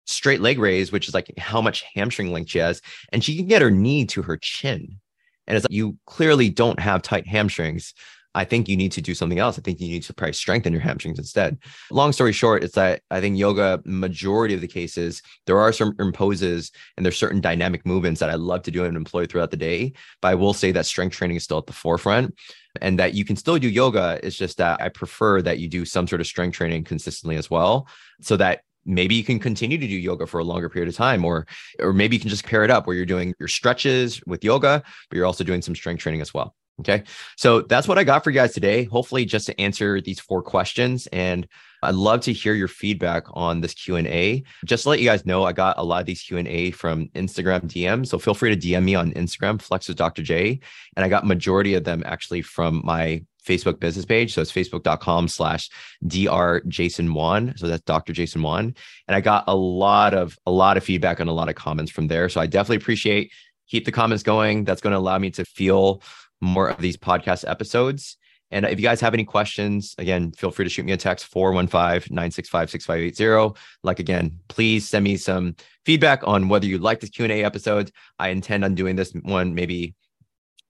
straight 0.06 0.40
leg 0.40 0.58
raise, 0.58 0.92
which 0.92 1.08
is 1.08 1.14
like 1.14 1.32
how 1.38 1.60
much 1.60 1.84
hamstring 1.94 2.32
length 2.32 2.50
she 2.50 2.58
has, 2.58 2.80
and 3.12 3.22
she 3.22 3.36
can 3.36 3.46
get 3.46 3.62
her 3.62 3.70
knee 3.70 4.04
to 4.06 4.22
her 4.22 4.36
chin. 4.36 5.00
And 5.46 5.56
it's 5.56 5.64
like 5.64 5.72
you 5.72 5.96
clearly 6.06 6.50
don't 6.50 6.80
have 6.80 7.02
tight 7.02 7.26
hamstrings. 7.26 7.94
I 8.34 8.44
think 8.44 8.66
you 8.66 8.76
need 8.76 8.92
to 8.92 9.02
do 9.02 9.14
something 9.14 9.38
else. 9.38 9.58
I 9.58 9.62
think 9.62 9.78
you 9.80 9.88
need 9.88 10.04
to 10.04 10.14
probably 10.14 10.32
strengthen 10.32 10.72
your 10.72 10.80
hamstrings 10.80 11.18
instead. 11.18 11.58
Long 11.90 12.12
story 12.12 12.32
short, 12.32 12.64
it's 12.64 12.74
that 12.76 13.02
I 13.10 13.20
think 13.20 13.36
yoga, 13.36 13.82
majority 13.84 14.54
of 14.54 14.62
the 14.62 14.68
cases, 14.68 15.22
there 15.46 15.58
are 15.58 15.70
certain 15.72 16.12
poses 16.12 16.70
and 16.96 17.04
there's 17.04 17.18
certain 17.18 17.42
dynamic 17.42 17.84
movements 17.84 18.20
that 18.20 18.30
I 18.30 18.36
love 18.36 18.62
to 18.62 18.70
do 18.70 18.84
and 18.84 18.96
employ 18.96 19.26
throughout 19.26 19.50
the 19.50 19.58
day. 19.58 19.92
But 20.22 20.28
I 20.28 20.34
will 20.34 20.54
say 20.54 20.72
that 20.72 20.86
strength 20.86 21.14
training 21.14 21.36
is 21.36 21.44
still 21.44 21.58
at 21.58 21.66
the 21.66 21.74
forefront 21.74 22.34
and 22.80 22.98
that 22.98 23.12
you 23.12 23.26
can 23.26 23.36
still 23.36 23.58
do 23.58 23.68
yoga. 23.68 24.18
It's 24.22 24.36
just 24.36 24.56
that 24.56 24.80
I 24.80 24.88
prefer 24.88 25.42
that 25.42 25.58
you 25.58 25.68
do 25.68 25.84
some 25.84 26.06
sort 26.06 26.22
of 26.22 26.26
strength 26.26 26.56
training 26.56 26.84
consistently 26.84 27.36
as 27.36 27.50
well, 27.50 27.86
so 28.22 28.38
that 28.38 28.62
maybe 28.84 29.14
you 29.14 29.24
can 29.24 29.38
continue 29.38 29.78
to 29.78 29.86
do 29.86 29.94
yoga 29.94 30.26
for 30.26 30.40
a 30.40 30.44
longer 30.44 30.68
period 30.68 30.88
of 30.88 30.96
time 30.96 31.24
or 31.24 31.46
or 31.78 31.92
maybe 31.92 32.16
you 32.16 32.20
can 32.20 32.30
just 32.30 32.44
pair 32.44 32.64
it 32.64 32.70
up 32.70 32.86
where 32.86 32.96
you're 32.96 33.06
doing 33.06 33.34
your 33.38 33.48
stretches 33.48 34.20
with 34.26 34.44
yoga 34.44 34.82
but 35.08 35.16
you're 35.16 35.26
also 35.26 35.44
doing 35.44 35.62
some 35.62 35.74
strength 35.74 36.00
training 36.00 36.20
as 36.20 36.34
well 36.34 36.54
okay 36.80 37.02
so 37.36 37.60
that's 37.62 37.86
what 37.86 37.98
i 37.98 38.04
got 38.04 38.24
for 38.24 38.30
you 38.30 38.34
guys 38.34 38.52
today 38.52 38.84
hopefully 38.84 39.24
just 39.24 39.46
to 39.46 39.60
answer 39.60 40.00
these 40.00 40.20
four 40.20 40.42
questions 40.42 41.06
and 41.08 41.46
I'd 41.84 41.96
love 41.96 42.20
to 42.22 42.32
hear 42.32 42.54
your 42.54 42.68
feedback 42.68 43.24
on 43.32 43.60
this 43.60 43.74
Q&A. 43.74 44.44
Just 44.64 44.84
to 44.84 44.90
let 44.90 45.00
you 45.00 45.04
guys 45.04 45.26
know, 45.26 45.42
I 45.44 45.52
got 45.52 45.78
a 45.78 45.82
lot 45.82 45.98
of 45.98 46.06
these 46.06 46.22
Q&A 46.22 46.70
from 46.70 47.08
Instagram 47.08 47.62
DM. 47.62 48.06
So 48.06 48.18
feel 48.18 48.34
free 48.34 48.54
to 48.54 48.68
DM 48.68 48.84
me 48.84 48.94
on 48.94 49.12
Instagram, 49.14 49.60
Flex 49.60 49.88
with 49.88 49.96
Dr. 49.96 50.22
J. 50.22 50.60
And 50.96 51.04
I 51.04 51.08
got 51.08 51.26
majority 51.26 51.74
of 51.74 51.82
them 51.82 52.04
actually 52.06 52.42
from 52.42 52.82
my 52.84 53.24
Facebook 53.46 53.80
business 53.80 54.04
page. 54.04 54.34
So 54.34 54.40
it's 54.40 54.52
facebook.com 54.52 55.28
slash 55.28 55.68
dr 56.06 56.62
Jason 56.68 57.12
Wan. 57.14 57.54
So 57.56 57.66
that's 57.66 57.82
Dr. 57.82 58.12
Jason 58.12 58.42
Wan. 58.42 58.74
And 59.08 59.16
I 59.16 59.20
got 59.20 59.44
a 59.46 59.56
lot 59.56 60.14
of 60.14 60.38
a 60.46 60.50
lot 60.50 60.76
of 60.76 60.84
feedback 60.84 61.20
and 61.20 61.28
a 61.28 61.32
lot 61.32 61.48
of 61.48 61.54
comments 61.54 61.90
from 61.90 62.08
there. 62.08 62.28
So 62.28 62.40
I 62.40 62.46
definitely 62.46 62.76
appreciate 62.76 63.32
keep 63.68 63.84
the 63.84 63.92
comments 63.92 64.22
going. 64.22 64.64
That's 64.64 64.80
going 64.80 64.92
to 64.92 64.98
allow 64.98 65.18
me 65.18 65.30
to 65.30 65.44
feel 65.44 66.02
more 66.40 66.68
of 66.68 66.78
these 66.78 66.96
podcast 66.96 67.48
episodes. 67.48 68.16
And 68.50 68.66
if 68.66 68.78
you 68.78 68.82
guys 68.82 69.00
have 69.00 69.14
any 69.14 69.24
questions, 69.24 69.94
again, 69.96 70.30
feel 70.32 70.50
free 70.50 70.66
to 70.66 70.68
shoot 70.68 70.84
me 70.84 70.92
a 70.92 70.96
text 70.98 71.24
415 71.26 72.14
965 72.14 72.70
6580. 72.70 73.58
Like, 73.82 73.98
again, 73.98 74.38
please 74.48 74.86
send 74.86 75.04
me 75.04 75.16
some 75.16 75.56
feedback 75.86 76.20
on 76.28 76.50
whether 76.50 76.66
you 76.66 76.76
like 76.76 77.00
this 77.00 77.08
Q&A 77.08 77.42
episode. 77.42 77.90
I 78.18 78.28
intend 78.28 78.62
on 78.64 78.74
doing 78.74 78.94
this 78.94 79.12
one 79.22 79.54
maybe, 79.54 79.94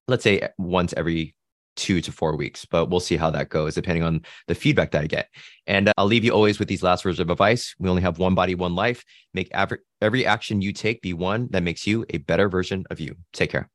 let's 0.07 0.23
say 0.23 0.49
once 0.59 0.95
every 0.97 1.35
two 1.77 2.01
to 2.01 2.13
four 2.13 2.37
weeks, 2.37 2.65
but 2.65 2.91
we'll 2.91 3.01
see 3.01 3.17
how 3.17 3.31
that 3.31 3.49
goes 3.49 3.75
depending 3.75 4.03
on 4.03 4.23
the 4.49 4.55
feedback 4.55 4.91
that 4.93 5.03
I 5.03 5.07
get. 5.07 5.29
And 5.67 5.89
uh, 5.89 5.93
I'll 5.97 6.07
leave 6.07 6.25
you 6.25 6.33
always 6.33 6.59
with 6.59 6.69
these 6.69 6.83
last 6.83 7.05
words 7.05 7.21
of 7.21 7.31
advice. 7.31 7.75
We 7.79 7.89
only 7.89 8.03
have 8.03 8.19
one 8.19 8.35
body, 8.35 8.55
one 8.55 8.75
life. 8.75 9.05
Make 9.35 9.49
every, 9.53 9.79
every 10.01 10.27
action 10.27 10.63
you 10.63 10.73
take 10.73 11.03
be 11.03 11.13
one 11.13 11.49
that 11.51 11.63
makes 11.63 11.87
you 11.87 12.05
a 12.11 12.19
better 12.19 12.49
version 12.49 12.85
of 12.91 13.01
you. 13.01 13.17
Take 13.33 13.51
care. 13.51 13.71